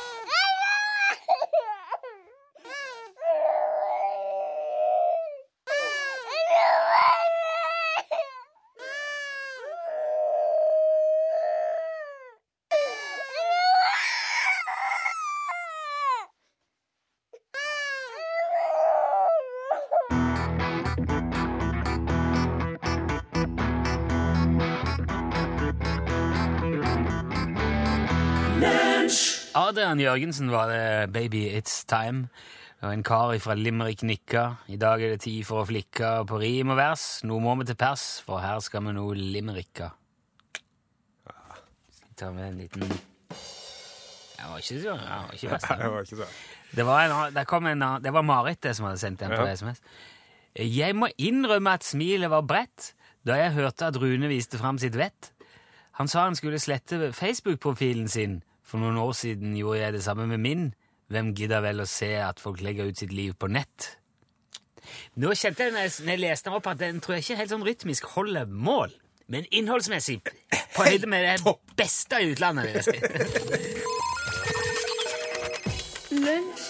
Adrian 29.55 30.01
Jørgensen 30.01 30.51
var 30.51 30.67
det 30.69 31.13
'Baby 31.13 31.59
It's 31.59 31.85
Time'. 31.93 32.27
Og 32.83 32.95
en 32.95 33.03
kar 33.03 33.39
fra 33.39 33.55
Limerick 33.55 34.03
nikka. 34.03 34.55
I 34.69 34.77
dag 34.77 35.03
er 35.03 35.09
det 35.09 35.21
tid 35.21 35.45
for 35.45 35.63
å 35.63 35.67
flikke 35.67 36.27
på 36.27 36.39
rim 36.41 36.71
og 36.71 36.77
vers. 36.77 37.21
Nå 37.25 37.39
må 37.39 37.55
vi 37.61 37.65
til 37.65 37.77
pers, 37.77 38.23
for 38.27 38.39
her 38.39 38.59
skal 38.59 38.83
vi 38.83 38.93
nå 38.93 39.13
limericka. 39.15 39.91
Skal 41.93 42.15
ta 42.17 42.31
med 42.33 42.49
en 42.49 42.59
liten 42.59 42.83
Jeg 42.83 44.51
var 44.51 44.59
ikke 44.59 44.81
så 44.83 44.89
jeg 44.89 44.99
var 44.99 45.31
ikke. 45.33 45.49
Nei, 45.49 45.79
det 45.79 45.93
var 45.93 46.01
ikke 46.03 46.17
det. 46.17 46.29
Det 46.77 46.87
var, 46.87 47.05
en, 47.05 47.35
det 47.35 47.47
kom 47.47 47.67
en, 47.67 47.81
det 48.03 48.13
var 48.13 48.23
Marit 48.23 48.63
det 48.63 48.77
som 48.77 48.87
hadde 48.87 48.99
sendt 48.99 49.21
den 49.21 49.31
på 49.31 49.47
Ja. 49.47 49.55
SMS. 49.55 49.81
Jeg 50.57 50.97
må 50.97 51.09
innrømme 51.19 51.73
at 51.73 51.85
smilet 51.85 52.31
var 52.31 52.41
bredt 52.43 52.95
da 53.27 53.35
jeg 53.35 53.53
hørte 53.53 53.87
at 53.87 53.97
Rune 53.97 54.29
viste 54.29 54.59
fram 54.59 54.79
sitt 54.79 54.97
vett. 54.97 55.33
Han 55.93 56.09
sa 56.09 56.25
han 56.25 56.35
skulle 56.35 56.59
slette 56.59 57.13
Facebook-profilen 57.13 58.09
sin. 58.09 58.43
For 58.73 58.81
noen 58.81 58.97
år 58.97 59.11
siden 59.13 59.53
gjorde 59.53 59.83
jeg 59.83 59.93
det 59.93 60.01
samme 60.01 60.25
med 60.25 60.41
min. 60.41 60.63
Hvem 61.13 61.35
gidder 61.37 61.61
vel 61.61 61.83
å 61.85 61.85
se 61.85 62.15
at 62.25 62.39
folk 62.41 62.63
legger 62.65 62.89
ut 62.89 62.97
sitt 62.97 63.13
liv 63.13 63.35
på 63.37 63.51
nett? 63.53 64.01
Nå 65.21 65.35
kjente 65.37 65.67
jeg 65.67 65.75
når 65.75 65.83
jeg, 65.85 65.93
når 66.07 66.13
jeg 66.15 66.23
leste 66.23 66.49
den 66.49 66.57
opp 66.57 66.71
at 66.73 66.81
den 66.81 67.03
tror 67.05 67.19
jeg 67.19 67.25
ikke 67.27 67.37
helt 67.43 67.53
sånn 67.53 67.67
rytmisk 67.67 68.09
holder 68.15 68.49
mål. 68.49 68.95
Men 69.29 69.45
innholdsmessig 69.53 70.23
på 70.73 70.87
høyde 70.89 71.05
med 71.13 71.21
det 71.29 71.53
beste 71.77 72.17
i 72.17 72.33
utlandet, 72.33 72.65
vil 72.65 72.75
jeg 72.81 72.85
si. 72.89 72.97
Lunsj, 76.17 76.65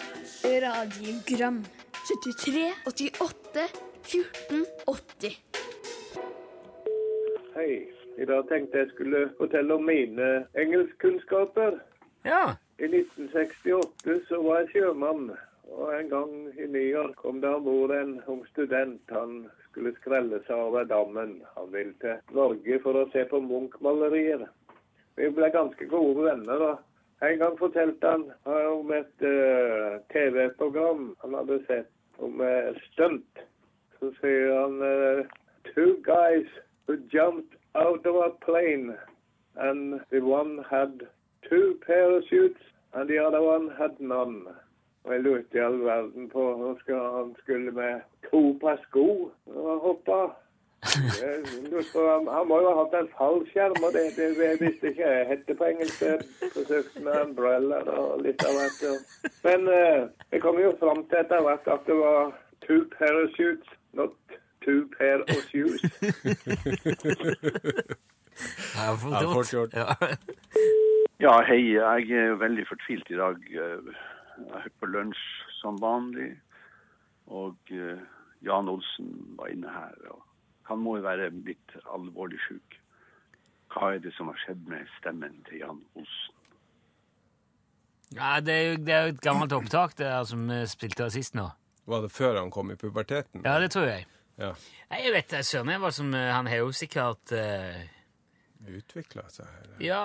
radiogram 0.66 1.62
73, 2.02 2.66
88, 2.90 3.70
14, 4.10 4.66
80 4.90 5.38
Hei. 7.54 7.72
I 8.18 8.26
dag 8.28 8.42
tenkte 8.50 8.82
jeg 8.82 8.90
skulle 8.90 9.30
fortelle 9.38 9.78
om 9.78 9.86
mine 9.86 10.26
engelskkunnskaper. 10.58 11.78
Ja. 12.22 12.56
I 12.78 12.84
1968 12.84 14.20
så 14.28 14.42
var 14.42 14.62
jeg 14.62 14.68
sjømann, 14.74 15.32
og 15.72 15.90
en 15.96 16.08
gang 16.10 16.32
i 16.54 16.66
New 16.66 16.84
York 16.84 17.16
kom 17.18 17.40
det 17.42 17.50
om 17.50 17.64
bord 17.64 17.94
en 17.94 18.16
ung 18.30 18.42
student. 18.50 19.02
Han 19.10 19.46
skulle 19.64 19.94
skrelle 19.96 20.38
seg 20.46 20.56
over 20.68 20.84
dammen. 20.84 21.40
Han 21.56 21.72
ville 21.72 21.94
til 22.02 22.20
Norge 22.36 22.78
for 22.84 22.98
å 22.98 23.08
se 23.12 23.24
på 23.30 23.40
Munch-malerier. 23.42 24.46
Vi 25.16 25.30
ble 25.34 25.50
ganske 25.54 25.86
gode 25.90 26.26
venner. 26.28 26.66
da. 26.66 26.72
En 27.22 27.38
gang 27.38 27.56
fortalte 27.58 28.12
han 28.14 28.24
eh, 28.30 28.68
om 28.72 28.90
et 28.90 29.26
uh, 29.26 29.98
TV-program 30.10 31.12
han 31.22 31.34
hadde 31.38 31.60
sett 31.68 32.22
om 32.22 32.40
uh, 32.42 32.72
stunt. 32.90 33.42
Så 33.98 34.10
sier 34.20 34.50
han 34.58 34.78
uh, 34.82 35.26
Two 35.72 35.98
guys 36.02 36.50
who 36.86 36.98
jumped 37.12 37.54
out 37.74 38.06
of 38.06 38.16
a 38.16 38.30
plane, 38.44 38.96
and 39.54 40.00
the 40.10 40.20
one 40.20 40.64
had 40.68 41.06
two 41.48 41.78
parachutes, 41.86 42.62
and 42.94 43.08
the 43.08 43.18
other 43.18 43.42
one 43.42 43.70
had 43.78 44.00
none. 44.00 44.46
Og 45.04 45.12
jeg 45.12 45.20
lurte 45.22 45.58
i 45.58 45.58
all 45.58 45.80
verden 45.84 46.28
på 46.30 46.42
hva 46.58 46.98
han 47.18 47.34
skulle 47.38 47.70
med 47.74 48.00
to 48.30 48.58
par 48.60 48.78
sko 48.86 49.30
og 49.46 49.80
hoppe. 49.86 50.18
Jeg 50.82 51.42
han, 51.94 52.26
han 52.36 52.48
må 52.48 52.56
jo 52.60 52.68
ha 52.70 52.74
hatt 52.82 52.94
en 52.98 53.10
fallskjerm, 53.18 53.82
og 53.86 53.90
det, 53.94 54.04
det, 54.16 54.26
det 54.38 54.50
visste 54.60 54.84
ikke 54.90 55.10
jeg 55.10 55.26
hette 55.30 55.52
på 55.58 55.64
engelsk. 55.64 56.02
Forsøkte 56.54 56.98
med 57.06 57.14
umbrella 57.22 57.76
og 57.96 58.22
litt 58.26 58.40
av 58.46 58.52
hvert. 58.58 58.78
ja. 58.86 58.94
Men 59.46 59.60
eh, 59.74 60.00
jeg 60.32 60.38
kom 60.46 60.56
jo 60.62 60.70
fram 60.80 61.00
til 61.10 61.18
etter 61.22 61.40
hvert 61.46 61.66
at 61.74 61.82
det 61.86 61.96
var 61.98 62.18
two 62.66 62.80
parachutes, 62.98 63.68
not 63.92 64.14
two 64.64 64.80
pair 64.98 65.18
of 65.26 65.38
shoes. 65.50 65.80
Ja, 68.74 68.92
er 68.92 68.96
gjort. 69.52 69.74
Ja. 69.76 69.84
Ja, 71.22 71.36
hei. 71.46 71.60
Jeg 71.76 72.08
er 72.18 72.32
veldig 72.34 72.64
fortvilt 72.66 73.10
i 73.14 73.18
dag. 73.20 73.36
Eh, 73.46 73.90
Jeg 74.42 74.64
er 74.66 74.72
på 74.80 74.88
lunsj 74.90 75.20
som 75.60 75.76
vanlig. 75.78 76.32
Og 77.30 77.70
eh, 77.70 78.00
Jan 78.42 78.68
Olsen 78.68 79.12
var 79.38 79.52
inne 79.52 79.70
her. 79.70 79.94
og 80.10 80.24
Han 80.66 80.80
må 80.82 80.96
jo 80.96 81.04
være 81.04 81.28
litt 81.46 81.76
alvorlig 81.94 82.40
syk. 82.48 82.78
Hva 83.70 83.92
er 83.94 84.02
det 84.02 84.14
som 84.16 84.32
har 84.32 84.40
skjedd 84.42 84.66
med 84.66 84.90
stemmen 84.96 85.36
til 85.46 85.60
Jan 85.60 85.78
Olsen? 85.94 86.40
Ja, 88.16 88.40
det 88.40 88.52
er 88.56 88.66
jo 88.72 88.82
det 88.82 88.96
er 88.96 89.06
jo 89.06 89.14
et 89.14 89.22
gammelt 89.24 89.54
opptak 89.56 89.94
det 89.96 90.10
er 90.10 90.26
som 90.28 90.42
vi 90.50 90.58
spilte 90.66 91.06
av 91.06 91.14
sist 91.14 91.38
nå. 91.38 91.46
Var 91.86 92.02
det 92.02 92.10
før 92.12 92.40
han 92.40 92.50
kom 92.50 92.74
i 92.74 92.76
puberteten? 92.76 93.46
Ja, 93.46 93.60
det 93.62 93.70
tror 93.70 93.86
jeg. 93.86 94.08
Ja. 94.42 94.50
Nei, 94.90 95.04
jeg 95.06 95.14
vet 95.14 95.38
søren 95.46 95.70
hva 95.78 95.94
som 95.94 96.10
eh, 96.18 96.34
Han 96.34 96.50
har 96.50 96.64
jo 96.64 96.74
sikkert 96.74 97.30
uh... 97.36 97.80
utvikla 98.66 99.28
seg. 99.30 99.46
Eller? 99.62 99.80
Ja 99.86 100.04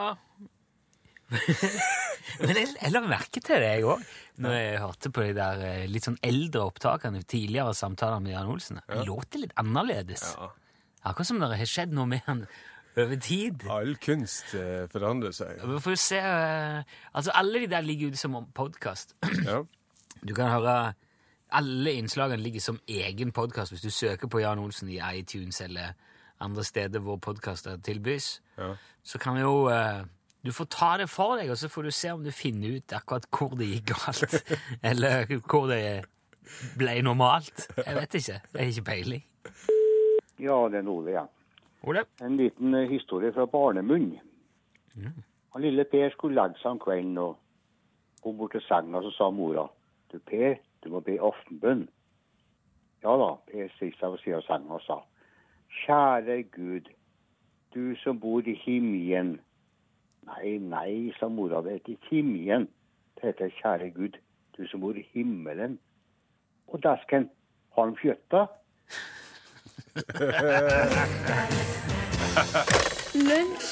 Men 2.43 2.53
jeg, 2.59 2.69
jeg 2.77 2.93
la 2.93 3.01
merke 3.03 3.41
til 3.41 3.59
det, 3.63 3.73
jeg 3.77 3.85
òg, 3.87 4.03
når 4.43 4.55
jeg 4.55 4.79
hørte 4.83 5.11
på 5.15 5.25
de 5.25 5.33
der 5.37 5.63
eh, 5.65 5.83
litt 5.89 6.05
sånn 6.07 6.19
eldre 6.25 6.67
opptakene, 6.69 7.23
tidligere 7.27 7.73
samtaler 7.77 8.21
med 8.23 8.35
Jan 8.35 8.51
Olsen. 8.51 8.81
Han 8.87 9.05
låter 9.07 9.43
litt 9.43 9.55
annerledes. 9.59 10.23
Ja. 10.37 10.51
Akkurat 11.07 11.29
som 11.29 11.39
det 11.41 11.51
har 11.55 11.69
skjedd 11.69 11.95
noe 11.95 12.07
med 12.09 12.25
han 12.27 12.45
over 12.97 13.19
tid. 13.21 13.63
All 13.69 13.95
kunst 14.01 14.53
eh, 14.57 14.85
forandrer 14.91 15.33
seg. 15.35 15.59
Vi 15.69 15.81
får 15.83 15.97
se 16.01 16.21
eh, 16.21 16.95
Altså, 17.13 17.33
alle 17.37 17.61
de 17.61 17.69
der 17.71 17.85
ligger 17.85 18.13
ute 18.13 18.21
som 18.21 18.37
podkast. 18.55 19.15
Ja. 19.45 19.63
Du 20.27 20.33
kan 20.33 20.49
høre 20.49 20.95
Alle 21.53 21.91
innslagene 21.93 22.41
ligger 22.41 22.59
som 22.59 22.79
egen 22.89 23.29
podkast 23.31 23.71
hvis 23.71 23.83
du 23.85 23.91
søker 23.93 24.27
på 24.27 24.39
Jan 24.41 24.57
Olsen 24.59 24.89
i 24.89 24.97
iTunes 24.97 25.61
eller 25.61 25.93
andre 26.41 26.63
steder 26.65 26.99
hvor 27.05 27.19
podkaster 27.21 27.77
tilbys. 27.77 28.41
Ja. 28.57 28.71
Så 29.05 29.21
kan 29.21 29.37
vi 29.37 29.45
jo 29.45 29.69
eh, 29.69 30.01
Du 30.47 30.53
får 30.55 30.69
ta 30.71 30.93
det 31.01 31.09
for 31.11 31.35
deg, 31.35 31.49
og 31.51 31.57
så 31.59 31.67
får 31.67 31.87
du 31.89 31.91
se 31.91 32.11
om 32.15 32.21
du 32.23 32.31
finner 32.31 32.77
ut 32.77 32.93
akkurat 32.95 33.25
hvor 33.35 33.55
det 33.59 33.67
gikk 33.67 33.89
galt. 33.91 34.37
eller 34.89 35.25
hvor 35.43 35.67
det 35.67 35.81
ble 36.79 36.93
normalt. 37.03 37.65
Jeg 37.81 37.95
vet 37.97 38.15
ikke. 38.21 38.37
Jeg 38.53 38.61
har 38.61 38.71
ikke 38.71 38.85
peiling. 38.87 39.25
Ja, 40.39 40.61
det 40.71 40.79
er 40.79 40.87
Ole, 40.87 41.11
ja. 41.11 41.25
Ole? 41.83 42.05
En 42.23 42.37
liten 42.37 42.73
eh, 42.73 42.87
historie 42.89 43.33
fra 43.33 43.45
barnemunn. 43.45 44.13
Han 45.53 45.61
lille 45.61 45.83
Per 45.83 46.09
skulle 46.13 46.39
legge 46.39 46.59
seg 46.61 46.75
om 46.75 46.79
kvelden 46.79 47.17
og 47.21 47.35
kom 48.23 48.37
bort 48.37 48.55
til 48.55 48.63
senga, 48.67 49.01
så 49.03 49.11
sa 49.17 49.29
mora 49.33 49.67
du 50.11 50.19
Per, 50.23 50.55
du 50.83 50.89
må 50.93 51.01
be 51.03 51.17
aftenbønn. 51.19 51.87
Ja 53.03 53.15
da, 53.19 53.33
Per 53.51 53.67
stilte 53.75 53.99
seg 53.99 54.13
ved 54.13 54.23
siden 54.23 54.39
av 54.39 54.47
senga 54.47 54.79
og 54.79 54.85
sa 54.85 55.01
Kjære 55.83 56.37
Gud, 56.55 56.87
du 57.75 57.95
som 58.03 58.19
bor 58.19 58.47
i 58.47 58.55
himmelen. 58.63 59.37
Nei, 60.27 60.57
nei, 60.59 61.13
sa 61.19 61.29
mora, 61.31 61.61
det 61.63 61.77
heter 61.77 61.97
himmelen. 62.09 62.67
Det 63.15 63.29
heter 63.29 63.49
Kjære 63.59 63.89
Gud, 63.95 64.17
du 64.57 64.67
som 64.67 64.83
bor 64.83 64.97
i 64.97 65.05
himmelen. 65.13 65.79
Og 66.67 66.83
desken, 66.83 67.29
har 67.75 67.85
de 67.85 67.95
fjøtta? 68.01 68.45
Lunsj, 73.27 73.69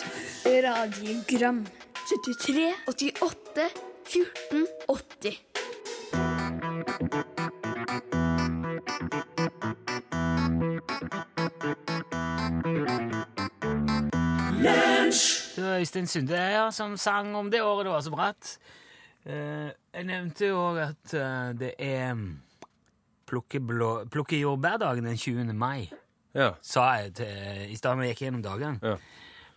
radiogram 0.68 1.65
73, 2.06 2.72
88, 2.88 3.70
14, 4.06 4.68
80 4.88 5.55
Øystein 15.80 16.08
Sunde 16.08 16.38
her 16.38 16.70
som 16.76 16.98
sang 16.98 17.36
om 17.36 17.50
det 17.52 17.62
året 17.64 17.86
det 17.86 17.94
var 17.94 18.02
så 18.06 18.12
bratt. 18.14 18.58
Eh, 19.26 19.70
jeg 19.94 20.06
nevnte 20.06 20.48
jo 20.52 20.58
òg 20.70 20.80
at 20.84 21.14
eh, 21.18 21.54
det 21.58 21.74
er 21.82 22.14
mm, 22.14 22.42
plukke, 23.28 23.60
blå- 23.60 24.06
plukke 24.12 24.40
jordbærdagen 24.40 25.06
den 25.08 25.18
20. 25.18 25.54
mai, 25.54 25.90
Ja. 26.36 26.52
sa 26.62 26.90
jeg 27.00 27.14
til, 27.16 27.72
i 27.72 27.76
stad 27.80 27.96
vi 27.98 28.08
gikk 28.12 28.22
gjennom 28.26 28.44
dagen. 28.44 28.80
Ja. 28.84 28.96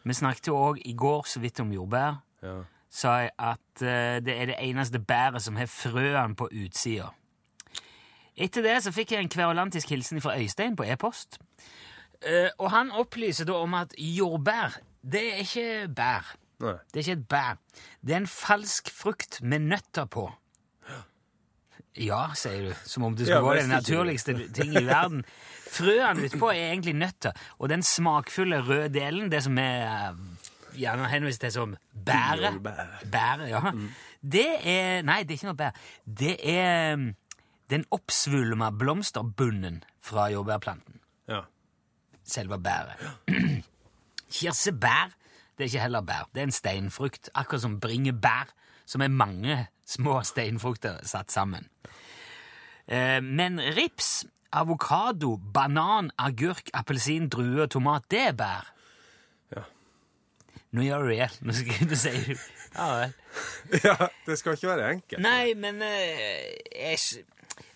Vi 0.05 0.15
snakket 0.15 0.47
jo 0.49 0.57
òg 0.57 0.79
i 0.87 0.93
går 0.97 1.27
så 1.27 1.41
vidt 1.43 1.61
om 1.61 1.73
jordbær. 1.75 2.21
Ja. 2.43 2.57
Sa 2.91 3.17
jeg 3.27 3.31
at 3.39 3.83
eh, 3.83 4.21
det 4.25 4.35
er 4.41 4.47
det 4.53 4.57
eneste 4.65 4.99
bæret 4.99 5.43
som 5.43 5.57
har 5.57 5.67
frøene 5.69 6.35
på 6.39 6.49
utsida. 6.53 7.11
Etter 8.39 8.63
det 8.63 8.77
så 8.85 8.93
fikk 8.95 9.13
jeg 9.17 9.25
en 9.25 9.29
kverulantisk 9.33 9.91
hilsen 9.91 10.21
fra 10.23 10.37
Øystein 10.39 10.77
på 10.79 10.87
e-post. 10.87 11.41
Uh, 12.19 12.49
og 12.59 12.71
han 12.71 12.91
opplyser 12.91 13.47
da 13.47 13.53
om 13.63 13.75
at 13.79 13.93
jordbær, 13.99 14.79
det 15.03 15.25
er 15.33 15.43
ikke 15.45 15.89
bær. 15.97 16.35
Nei. 16.59 16.75
Det 16.91 16.99
er 17.01 17.05
ikke 17.05 17.19
et 17.21 17.29
bær. 17.31 17.59
Det 18.03 18.15
er 18.15 18.23
en 18.23 18.31
falsk 18.31 18.91
frukt 18.91 19.41
med 19.43 19.69
nøtter 19.71 20.09
på. 20.11 20.27
Ja, 21.99 22.29
sier 22.39 22.69
du, 22.69 22.75
som 22.87 23.07
om 23.09 23.15
det 23.17 23.27
skulle 23.27 23.39
Ja, 23.41 23.47
være 23.47 23.63
den 23.65 23.73
naturligste 23.75 24.35
ting 24.55 24.75
i 24.79 24.85
verden. 24.87 25.25
Frøene 25.69 26.29
utpå 26.29 26.51
er 26.53 26.71
egentlig 26.71 26.95
nøtter, 26.95 27.35
og 27.59 27.69
den 27.73 27.83
smakfulle 27.83 28.61
røde 28.63 28.89
delen, 28.95 29.33
det 29.33 29.43
som 29.45 29.59
er 29.59 30.13
eh, 30.13 30.21
gjerne 30.79 31.09
henvist 31.11 31.43
til 31.43 31.53
som 31.53 31.75
bæret 31.93 32.61
Bære, 32.63 32.87
Bæret, 33.13 33.49
ja. 33.51 33.73
Det 34.23 34.47
er 34.63 35.03
Nei, 35.07 35.23
det 35.23 35.35
er 35.35 35.41
ikke 35.41 35.51
noe 35.51 35.59
bær. 35.59 35.83
Det 36.07 36.37
er 36.55 36.95
um, 36.95 37.09
den 37.71 37.85
oppsvulma 37.95 38.71
blomsterbunnen 38.71 39.83
fra 40.01 40.29
jordbærplanten. 40.33 41.01
Ja. 41.29 41.43
Selve 42.25 42.61
bæret. 42.63 43.03
Kirsebær 44.33 45.14
det 45.59 45.64
er 45.64 45.71
ikke 45.73 45.81
heller 45.83 46.03
bær. 46.07 46.29
Det 46.35 46.41
er 46.41 46.47
en 46.47 46.55
steinfrukt, 46.55 47.31
akkurat 47.35 47.62
som 47.64 47.81
bringebær, 47.83 48.53
som 48.87 49.03
er 49.03 49.11
mange 49.11 49.57
små 49.87 50.21
steinfrukter 50.23 51.01
satt 51.03 51.35
sammen. 51.35 51.67
Eh, 52.87 53.19
men 53.23 53.59
rips, 53.75 54.23
avokado, 54.55 55.35
banan, 55.55 56.12
agurk, 56.19 56.71
appelsin, 56.75 57.27
drue 57.29 57.64
og 57.67 57.73
tomat, 57.75 58.07
det 58.11 58.21
er 58.29 58.37
bær. 58.38 58.71
Ja. 59.57 59.64
Nå 60.71 60.87
gjør 60.87 61.09
du 61.09 61.11
det. 61.17 61.29
Nå 61.43 61.59
skal 61.59 61.91
du 61.91 61.97
si 61.99 62.14
Ja 62.77 62.87
vel. 62.95 63.12
ja. 63.88 63.97
Det 64.27 64.38
skal 64.38 64.55
ikke 64.55 64.71
være 64.71 64.93
enkelt. 64.95 65.23
Nei, 65.25 65.57
men 65.59 65.83
eh, 65.83 66.55
jeg, 66.71 67.25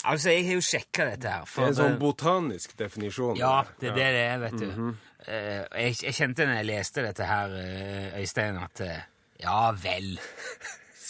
Altså, 0.04 0.30
jeg 0.30 0.46
har 0.46 0.54
jo 0.54 0.62
sjekka 0.62 1.04
dette 1.10 1.30
her. 1.30 1.46
Det 1.46 1.62
er 1.62 1.72
en 1.72 1.78
sånn 1.78 1.98
botanisk 1.98 2.76
definisjon. 2.78 3.34
Ja, 3.38 3.64
det 3.80 3.90
er 3.90 3.98
det 3.98 4.06
det 4.14 4.22
er, 4.22 4.38
vet 4.42 4.60
du. 4.60 4.68
Eh, 4.70 5.11
jeg, 5.26 5.96
jeg 6.02 6.14
kjente 6.14 6.46
når 6.48 6.56
jeg 6.60 6.66
leste 6.70 7.02
dette 7.06 7.26
her, 7.28 7.52
eh, 7.62 8.20
Øystein, 8.22 8.56
at 8.62 8.80
eh, 8.86 9.02
ja 9.42 9.70
vel. 9.78 10.16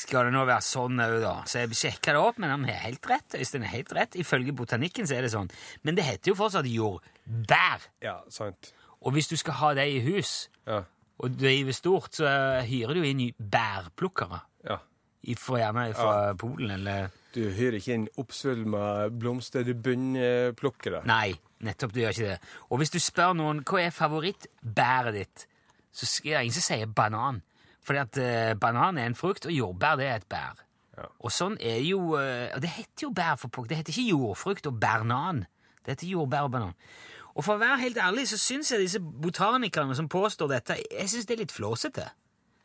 Skal 0.02 0.26
det 0.26 0.32
nå 0.34 0.42
være 0.48 0.64
sånn 0.66 0.98
òg, 1.00 1.18
da? 1.22 1.34
Så 1.46 1.60
jeg 1.62 1.76
sjekka 1.78 2.12
det 2.16 2.20
opp, 2.20 2.38
men 2.42 2.50
han 2.50 2.64
har 2.66 2.80
helt 2.88 3.06
rett. 3.06 3.36
Øystein 3.38 3.62
er 3.62 3.70
helt 3.76 3.92
rett. 3.94 4.16
Ifølge 4.18 4.52
botanikken 4.56 5.06
så 5.06 5.14
er 5.16 5.22
det 5.26 5.30
sånn. 5.34 5.50
Men 5.86 5.94
det 5.98 6.04
heter 6.08 6.32
jo 6.32 6.38
fortsatt 6.40 6.66
jordbær. 6.66 7.84
Ja, 8.02 8.16
sant. 8.32 8.72
Og 9.02 9.12
hvis 9.14 9.28
du 9.30 9.36
skal 9.38 9.54
ha 9.60 9.72
det 9.78 9.86
i 9.94 10.00
hus, 10.04 10.48
Ja. 10.66 10.82
og 11.22 11.36
driver 11.38 11.72
stort, 11.72 12.12
så 12.18 12.26
eh, 12.26 12.64
hyrer 12.66 12.94
du 12.98 13.02
inn 13.06 13.28
bærplukkere. 13.38 14.40
ja. 14.68 14.78
Fra, 15.38 15.54
gjerne 15.60 15.94
fra 15.94 16.32
Polen 16.34 16.70
eller 16.74 17.04
Du 17.32 17.44
hyrer 17.54 17.76
ikke 17.78 17.94
inn 17.94 18.08
oppsvulma 18.18 19.06
blomsterbunnplukkere. 19.14 21.04
Nei, 21.06 21.34
nettopp, 21.66 21.94
du 21.94 22.02
gjør 22.02 22.14
ikke 22.14 22.28
det. 22.32 22.52
Og 22.70 22.80
hvis 22.80 22.92
du 22.92 22.98
spør 23.02 23.32
noen 23.38 23.62
hva 23.66 23.80
er 23.82 23.94
favorittbæret 23.94 25.16
ditt, 25.16 25.46
så 25.92 26.08
er 26.24 26.38
det 26.38 26.44
ingen 26.46 26.56
som 26.56 26.66
sier 26.66 26.90
banan. 26.90 27.42
Fordi 27.82 28.02
at 28.02 28.18
eh, 28.22 28.52
banan 28.58 28.98
er 28.98 29.10
en 29.10 29.18
frukt, 29.18 29.46
og 29.46 29.54
jordbær 29.54 29.98
det 30.00 30.06
er 30.08 30.20
et 30.20 30.28
bær. 30.30 30.60
Ja. 30.98 31.08
Og 31.24 31.32
sånn 31.32 31.56
er 31.56 31.78
jo 31.80 32.18
eh, 32.20 32.50
Og 32.52 32.60
det 32.60 32.68
heter 32.74 33.06
jo 33.06 33.14
bær 33.16 33.38
for 33.40 33.48
pokker. 33.48 33.72
Det 33.72 33.80
heter 33.80 33.94
ikke 33.96 34.12
jordfrukt 34.12 34.68
og 34.68 34.78
bernan. 34.80 35.44
Det 35.82 35.96
heter 35.96 36.12
jordbær 36.12 36.48
og 36.48 36.52
banan. 36.54 36.74
Og 37.32 37.46
for 37.46 37.56
å 37.56 37.62
være 37.62 37.80
helt 37.80 37.98
ærlig 37.98 38.26
så 38.28 38.38
syns 38.38 38.74
jeg 38.74 38.84
disse 38.84 39.00
botanikerne 39.00 39.96
som 39.96 40.10
påstår 40.12 40.50
dette, 40.52 40.76
jeg 40.84 41.08
syns 41.08 41.26
det 41.26 41.34
er 41.34 41.40
litt 41.46 41.54
flåsete. 41.54 42.04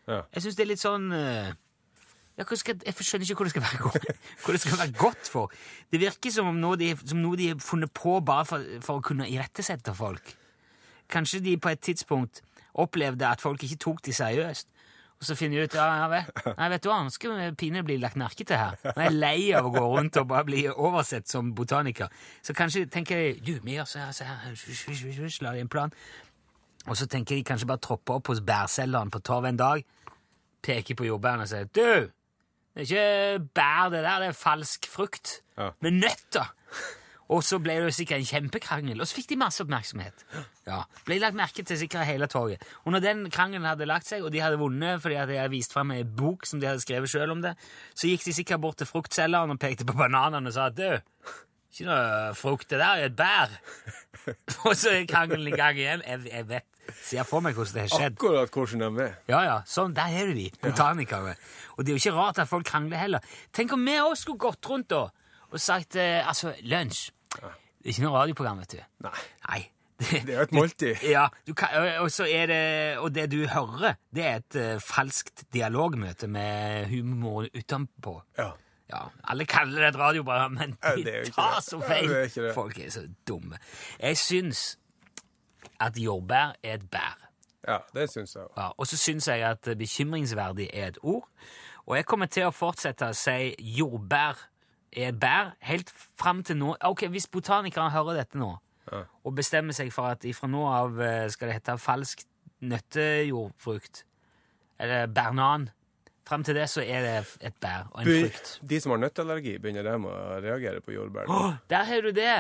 Ja. 0.08 0.22
Jeg 0.36 0.44
syns 0.44 0.58
det 0.60 0.66
er 0.66 0.72
litt 0.74 0.84
sånn 0.84 1.08
hva 2.38 2.58
skal, 2.60 2.78
Jeg 2.86 2.94
skjønner 2.94 3.26
ikke 3.26 3.36
hvor 3.42 3.50
det 3.50 3.64
være 3.64 3.92
hvor 4.44 4.54
det 4.54 4.62
skal 4.62 4.78
være 4.78 4.94
godt 4.98 5.30
for. 5.32 5.54
Det 5.92 6.02
virker 6.02 6.32
som 6.32 6.52
om 6.52 6.60
noe 6.62 6.78
de, 6.78 6.92
som 7.02 7.22
noe 7.22 7.38
de 7.40 7.52
har 7.54 7.62
funnet 7.64 7.94
på 7.94 8.20
bare 8.22 8.46
for, 8.46 8.66
for 8.86 9.00
å 9.00 9.06
kunne 9.06 9.30
irettesette 9.30 9.96
folk. 9.98 10.36
Kanskje 11.10 11.42
de 11.42 11.58
på 11.58 11.72
et 11.72 11.82
tidspunkt 11.82 12.44
opplevde 12.78 13.26
at 13.26 13.42
folk 13.42 13.64
ikke 13.64 13.80
tok 13.82 14.04
de 14.06 14.14
seriøst. 14.14 14.70
Og 15.18 15.26
så 15.26 15.34
finner 15.34 15.58
de 15.58 15.66
ut 15.66 15.76
ja, 15.80 15.86
ja 15.98 16.08
vet, 16.12 16.28
nei, 16.60 16.68
vet 16.70 16.84
du 16.84 16.92
hva, 16.92 17.00
nå 17.02 17.10
skal 17.14 17.56
pinlig 17.58 17.82
bli 17.88 17.96
lagt 17.98 18.20
merke 18.22 18.46
til 18.46 18.60
her. 18.60 18.78
Nå 18.86 18.94
er 19.02 19.08
jeg 19.08 19.18
lei 19.18 19.38
av 19.58 19.66
å 19.66 19.72
gå 19.74 19.82
rundt 19.82 20.20
og 20.22 20.28
bare 20.30 20.46
bli 20.46 20.68
oversett 20.70 21.26
som 21.32 21.56
botaniker. 21.58 22.12
Så 22.46 22.54
kanskje 22.58 22.86
tenker 22.94 23.24
de 23.24 23.32
du, 23.42 23.56
vi 23.66 23.80
gjør 23.80 23.90
så 23.90 24.04
her, 24.04 24.12
så 24.14 24.28
her, 24.28 25.40
la 25.42 25.56
de 25.56 25.64
en 25.66 25.72
plan. 25.74 25.96
Og 26.86 27.00
så 27.00 27.10
tenker 27.10 27.36
de 27.36 27.48
kanskje 27.48 27.70
bare 27.72 27.82
troppe 27.82 28.14
opp 28.14 28.30
hos 28.30 28.44
bærselgeren 28.46 29.10
på 29.12 29.24
torv 29.26 29.50
en 29.50 29.58
dag, 29.58 29.82
peker 30.64 31.00
på 31.00 31.10
jordbærene 31.10 31.48
og 31.48 31.50
sier 31.50 31.74
du, 31.74 32.14
det 32.78 32.84
er 32.84 32.92
ikke 32.92 33.46
bær 33.58 33.88
det 33.90 34.04
der, 34.06 34.22
det 34.22 34.28
er 34.30 34.36
falsk 34.38 34.86
frukt. 34.92 35.40
Ja. 35.58 35.72
Med 35.82 35.96
nøtter. 35.98 36.52
Og 37.34 37.42
så 37.44 37.58
ble 37.60 37.74
det 37.82 37.96
sikkert 37.96 38.22
en 38.22 38.28
kjempekrangel, 38.30 39.02
og 39.02 39.10
så 39.10 39.18
fikk 39.18 39.32
de 39.32 39.38
masse 39.42 39.60
oppmerksomhet. 39.64 40.22
Ja, 40.68 40.84
Ble 41.08 41.18
lagt 41.20 41.36
merke 41.36 41.66
til 41.66 41.80
sikkert 41.80 42.08
hele 42.08 42.30
torget. 42.32 42.64
Og 42.86 42.94
når 42.94 43.04
den 43.04 43.26
krangelen 43.34 43.66
hadde 43.68 43.88
lagt 43.90 44.08
seg, 44.08 44.24
og 44.24 44.32
de 44.32 44.44
hadde 44.44 44.60
vunnet 44.62 45.02
fordi 45.04 45.18
de 45.18 45.40
hadde 45.42 45.52
vist 45.52 45.74
frem 45.74 45.92
ei 45.96 46.06
bok 46.06 46.46
som 46.48 46.62
de 46.62 46.70
hadde 46.70 46.86
skrevet 46.86 47.12
sjøl 47.12 47.34
om 47.34 47.42
det, 47.44 47.58
så 47.98 48.12
gikk 48.12 48.24
de 48.30 48.36
sikkert 48.38 48.62
bort 48.64 48.80
til 48.80 48.88
fruktselgeren 48.88 49.58
og 49.58 49.60
pekte 49.60 49.88
på 49.90 49.98
bananene 49.98 50.54
og 50.54 50.56
sa 50.56 50.70
at 50.70 50.78
du, 50.78 50.88
ikke 51.74 51.90
noe 51.90 52.32
frukt, 52.38 52.70
det 52.70 52.80
der 52.80 53.02
er 53.02 53.10
et 53.10 53.18
bær. 53.18 53.58
og 54.70 54.78
så 54.78 54.96
er 54.96 55.10
krangelen 55.10 55.50
i 55.50 55.58
gang 55.58 55.82
igjen. 55.82 56.06
Jeg, 56.08 56.24
jeg 56.32 56.48
vet, 56.54 56.70
ser 57.04 57.24
får 57.28 57.42
meg 57.46 57.56
hvordan 57.58 57.74
det 57.78 57.84
har 57.86 57.94
skjedd. 57.94 58.18
Akkurat 58.18 58.52
hvordan 58.58 58.98
de 58.98 59.04
er. 59.06 59.16
Ja, 59.30 59.42
ja, 59.46 59.56
sånn, 59.68 59.94
der 59.98 60.18
er 60.22 60.32
det 60.32 60.36
de, 60.40 60.48
botanikere. 60.64 61.36
Og 61.78 61.86
det 61.86 61.94
er 61.94 61.98
jo 61.98 62.02
ikke 62.04 62.16
rart 62.18 62.40
at 62.44 62.50
folk 62.50 62.66
krangler 62.66 62.98
heller. 62.98 63.32
Tenk 63.54 63.74
om 63.74 63.86
vi 63.86 63.96
også 64.02 64.22
skulle 64.28 64.44
gått 64.48 64.70
rundt 64.72 64.90
da, 64.94 65.06
og 65.52 65.60
sagt, 65.64 65.96
eh, 65.96 66.22
altså, 66.28 66.54
lunsj. 66.68 67.10
Det 67.38 67.94
er 67.94 67.94
ikke 67.96 68.04
noe 68.08 68.18
radioprogram, 68.20 68.62
vet 68.66 68.78
du. 68.78 68.80
Nei. 69.06 69.18
Nei, 69.48 69.64
Det 69.98 70.30
er 70.30 70.36
jo 70.36 70.46
et 70.46 70.52
måltid. 70.54 71.04
Ja, 71.16 71.28
du 71.48 71.54
kan, 71.58 71.70
og- 71.80 72.04
og, 72.06 72.12
så 72.12 72.26
det, 72.28 72.98
og 73.02 73.12
det 73.16 73.30
du 73.32 73.40
hører, 73.48 73.96
det 74.14 74.26
er 74.26 74.36
et 74.44 74.58
uh, 74.60 74.80
falskt 74.84 75.46
dialogmøte 75.54 76.28
med 76.28 76.86
humor 76.92 77.48
utenpå. 77.56 78.22
Ja. 78.38 78.52
Ja, 78.88 79.02
Alle 79.28 79.44
kaller 79.46 79.82
det 79.84 79.88
et 79.90 79.98
radioprogram, 80.00 80.52
men 80.56 80.78
Ja, 80.84 80.94
de 80.96 81.02
ikke 81.26 81.34
tar 81.36 81.58
så 81.62 81.80
Ja, 81.82 81.88
feil. 81.90 82.08
det. 82.32 82.54
Folk 82.56 82.78
er 82.80 82.90
så 82.94 83.02
dumme. 83.28 83.58
Jeg 84.00 84.16
syns 84.18 84.78
at 85.80 85.98
jordbær 86.00 86.56
er 86.64 86.74
et 86.80 86.90
bær. 86.92 87.18
ja, 87.68 87.78
det 87.94 88.10
syns 88.10 88.36
jeg 88.36 88.44
òg. 88.44 88.52
Ja, 88.58 88.68
og 88.78 88.88
så 88.88 88.98
syns 88.98 89.28
jeg 89.28 89.44
at 89.44 89.68
bekymringsverdig 89.78 90.70
er 90.74 90.88
et 90.88 90.98
ord. 91.04 91.28
Og 91.86 91.96
jeg 91.96 92.06
kommer 92.06 92.26
til 92.32 92.48
å 92.48 92.52
fortsette 92.52 93.10
å 93.12 93.16
si 93.16 93.54
jordbær 93.78 94.40
er 94.92 95.10
et 95.12 95.20
bær 95.20 95.54
helt 95.68 95.92
fram 96.20 96.44
til 96.44 96.58
nå. 96.58 96.76
Ok, 96.88 97.06
Hvis 97.12 97.28
botanikerne 97.28 97.92
hører 97.92 98.22
dette 98.24 98.38
nå, 98.40 98.54
og 99.24 99.36
bestemmer 99.36 99.76
seg 99.76 99.92
for 99.92 100.08
at 100.16 100.24
ifra 100.26 100.48
nå 100.48 100.62
av 100.72 101.02
eh, 101.04 101.26
skal 101.30 101.50
det 101.50 101.58
hete 101.60 101.78
falsk 101.78 102.24
nøttejordfrukt, 102.64 104.06
eller 104.80 105.08
bernan 105.08 105.70
Fram 106.28 106.44
til 106.44 106.58
det 106.58 106.66
så 106.68 106.82
er 106.84 107.06
det 107.06 107.12
et 107.48 107.56
bær 107.64 107.86
og 107.94 108.02
en 108.02 108.08
frukt. 108.10 108.50
De 108.70 108.80
som 108.84 108.92
har 108.92 108.98
nøtteallergi, 109.00 109.54
begynner 109.64 109.86
dem 109.88 110.10
å 110.10 110.12
reagere 110.44 110.82
på 110.84 110.92
jordbær. 110.92 111.30
Oh, 111.32 111.54
der 111.72 111.86
har 111.88 112.02
du 112.04 112.10
det! 112.12 112.34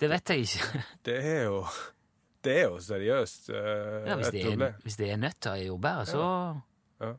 Det 0.00 0.10
vet 0.12 0.32
jeg 0.34 0.44
ikke. 0.44 0.82
Det 1.08 1.14
er 1.16 1.46
jo 1.46 1.62
Det 2.42 2.54
er 2.58 2.64
jo 2.68 2.78
seriøst 2.82 3.50
uh, 3.50 3.56
Ja, 4.08 4.16
hvis, 4.18 4.30
det 4.34 4.42
er, 4.50 4.72
hvis 4.82 4.96
det 4.98 5.10
er 5.14 5.20
nøtter 5.22 5.54
i 5.62 5.66
jordbæret, 5.68 6.08
så 6.10 6.24
Ja. 7.00 7.12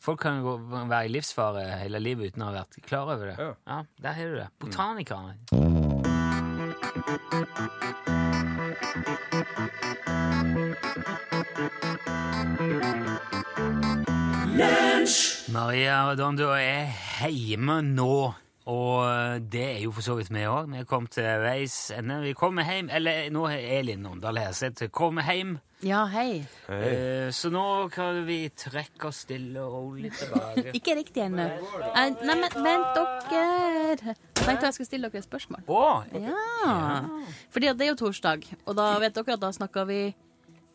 Folk 0.00 0.20
kan 0.22 0.42
gå- 0.44 0.86
være 0.88 1.06
i 1.08 1.08
livsfare 1.08 1.64
hele 1.80 1.98
livet 1.98 2.30
uten 2.34 2.42
å 2.46 2.50
ha 2.52 2.60
vært 2.60 2.78
klar 2.86 3.08
over 3.10 3.26
det. 3.32 3.36
Ja. 3.66 3.80
Der 4.02 4.12
har 4.12 4.28
du 4.30 4.36
det. 4.38 4.48
Botanikerne. 4.62 5.34
Maria 15.52 16.08
Redondo 16.10 16.50
er 16.56 16.90
hjemme 17.30 17.78
nå, 17.84 18.34
og 18.66 19.44
det 19.52 19.62
er 19.76 19.80
jo 19.84 19.92
for 19.94 20.02
så 20.02 20.16
vidt 20.18 20.30
vi 20.34 20.42
òg. 20.50 20.72
Vi 20.74 20.80
kom 20.90 21.06
til 21.06 21.26
veis 21.42 21.74
ende. 21.94 22.16
Vi 22.24 22.32
kommer 22.34 22.66
hjem 22.66 22.88
Eller 22.90 23.28
nå 23.30 23.44
har 23.46 23.62
Elin 23.78 24.06
Åndal 24.10 24.40
Herseth 24.42 24.88
kommer 24.90 25.22
hjem. 25.30 25.56
Ja, 25.84 26.06
hei. 26.08 26.40
Eh, 26.72 27.28
Så 27.30 27.50
nå 27.52 27.62
kan 27.92 28.22
vi 28.26 28.48
trekke 28.48 29.06
oss 29.10 29.22
stille 29.26 29.60
og 29.62 29.72
rolig 29.76 30.10
tilbake. 30.16 30.72
Ikke 30.78 30.96
riktig 30.98 31.22
ennå. 31.28 31.46
Eh, 31.46 32.10
Nei, 32.24 32.34
men 32.40 32.46
vent 32.64 32.96
dere. 32.96 33.44
Jeg 33.92 34.16
tenkte 34.34 34.66
jeg 34.70 34.74
skulle 34.78 34.88
stille 34.90 35.10
dere 35.12 35.22
et 35.22 35.28
spørsmål. 35.28 35.62
Å! 35.68 35.84
Ja. 36.16 37.02
Fordi 37.54 37.70
det 37.76 37.86
er 37.86 37.92
jo 37.92 37.98
torsdag, 38.06 38.48
og 38.66 38.76
da 38.78 38.88
vet 39.02 39.14
dere 39.20 39.36
at 39.38 39.44
da 39.46 39.52
snakker 39.54 39.86
vi 39.88 40.00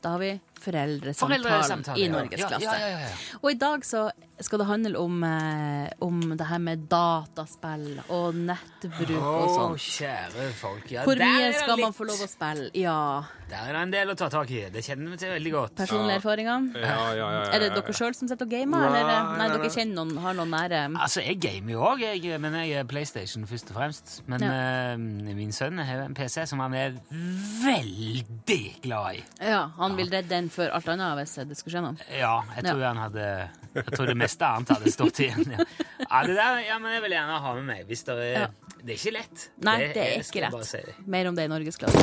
da 0.01 0.15
har 0.15 0.21
vi 0.23 0.31
foreldresamtale 0.61 1.41
Foreldresamtale, 1.41 1.99
i 1.99 2.09
norgesklasse. 2.11 2.65
Ja, 2.65 2.75
ja, 2.79 2.91
ja, 2.93 2.99
ja. 3.09 3.39
Og 3.41 3.51
i 3.51 3.57
dag 3.61 3.85
så 3.87 4.09
skal 4.41 4.61
det 4.63 4.67
handle 4.67 4.97
om, 4.97 5.23
eh, 5.23 5.89
om 6.01 6.21
det 6.37 6.47
her 6.49 6.61
med 6.61 6.87
dataspill 6.89 8.01
og 8.09 8.35
nettbruk 8.35 9.11
og 9.19 9.43
Å, 9.43 9.51
sånn. 9.55 9.75
kjære 9.77 10.47
folk. 10.57 10.89
Ja, 10.91 11.03
Hvor 11.05 11.15
der 11.19 11.29
mye 11.29 11.43
er 11.45 11.53
det 11.53 11.61
skal 11.61 11.81
man 11.81 11.93
få 11.93 12.07
lov 12.09 12.23
å 12.25 12.29
spille? 12.29 12.71
Ja. 12.73 13.23
Der 13.51 13.67
er 13.67 13.73
det 13.75 13.81
en 13.81 13.91
del 13.91 14.13
å 14.13 14.15
ta 14.15 14.29
tak 14.31 14.51
i. 14.55 14.61
Det 14.71 14.83
kjenner 14.85 15.11
vi 15.11 15.17
til 15.21 15.33
veldig 15.33 15.51
godt. 15.51 15.75
Personlige 15.75 16.21
erfaringer? 16.21 16.69
Ja, 16.79 16.87
ja, 16.87 17.15
ja, 17.19 17.29
ja, 17.35 17.41
Er 17.51 17.59
det 17.65 17.69
dere 17.75 17.93
sjøl 17.93 18.15
som 18.15 18.29
sitter 18.31 18.47
og 18.47 18.53
gamer, 18.53 18.85
eller? 18.87 19.37
Nei, 19.41 19.47
dere 19.51 19.71
kjenner 19.73 19.97
noen, 19.99 20.17
har 20.23 20.37
noen 20.39 20.53
nære 20.55 20.81
Altså, 20.95 21.21
Jeg 21.25 21.39
gamer 21.43 21.75
jo 21.75 21.83
òg, 21.91 22.39
men 22.39 22.53
jeg 22.61 22.79
er 22.79 22.87
PlayStation 22.87 23.45
først 23.45 23.73
og 23.73 23.77
fremst. 23.77 24.13
Men 24.31 24.45
uh, 24.47 24.95
min 25.35 25.51
sønn 25.51 25.77
har 25.83 25.99
jo 25.99 26.05
en 26.07 26.15
PC 26.17 26.47
som 26.47 26.63
han 26.63 26.73
er 26.79 26.95
veldig 27.11 28.61
glad 28.85 29.19
i. 29.19 29.23
Ja, 29.51 29.65
han 29.77 29.97
vil 29.99 30.09
redde 30.11 30.31
den 30.31 30.49
før 30.53 30.73
alt 30.77 30.89
annet 30.93 31.21
hvis 31.21 31.35
det 31.49 31.57
skulle 31.59 31.75
skje 31.77 31.83
noe. 31.85 32.09
Ja, 32.17 32.33
jeg 32.57 32.67
tror 32.67 32.83
han 32.85 32.99
hadde 33.01 33.27
Jeg 33.75 33.93
tror 33.95 34.09
det 34.11 34.17
meste 34.19 34.47
annet 34.47 34.73
hadde 34.75 34.91
stått 34.93 35.21
igjen. 35.23 35.55
Ja. 35.55 35.65
ja, 36.03 36.21
det 36.27 36.35
der 36.35 36.59
ja, 36.67 36.79
men 36.83 36.97
jeg 36.97 37.05
vil 37.05 37.15
gjerne 37.17 37.39
ha 37.45 37.53
med 37.59 37.69
meg. 37.71 37.87
Hvis 37.89 38.05
det 38.07 38.17
er 38.19 38.35
Ja. 38.41 38.49
Det 38.81 38.95
er 38.95 38.97
ikke 38.97 39.11
lett. 39.13 39.41
Nei, 39.61 39.75
det 39.93 40.01
er 40.01 40.23
ikke 40.23 40.41
lett. 40.41 40.63
si. 40.65 40.79
Mer 41.05 41.27
om 41.29 41.35
det 41.37 41.45
i 41.45 41.51
norgesklasse. 41.51 42.01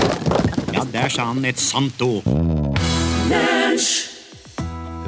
Ja, 0.77 0.85
der 0.95 1.11
sa 1.11 1.27
han 1.33 1.43
et 1.49 1.59
sant 1.59 1.99
ord. 2.07 2.29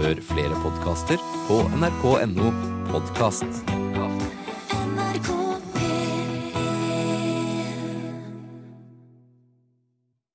Hør 0.00 0.24
flere 0.33 0.59
podkaster 0.64 1.22
på 1.46 1.61
nrk.no 1.79 2.50
podkast. 2.90 3.89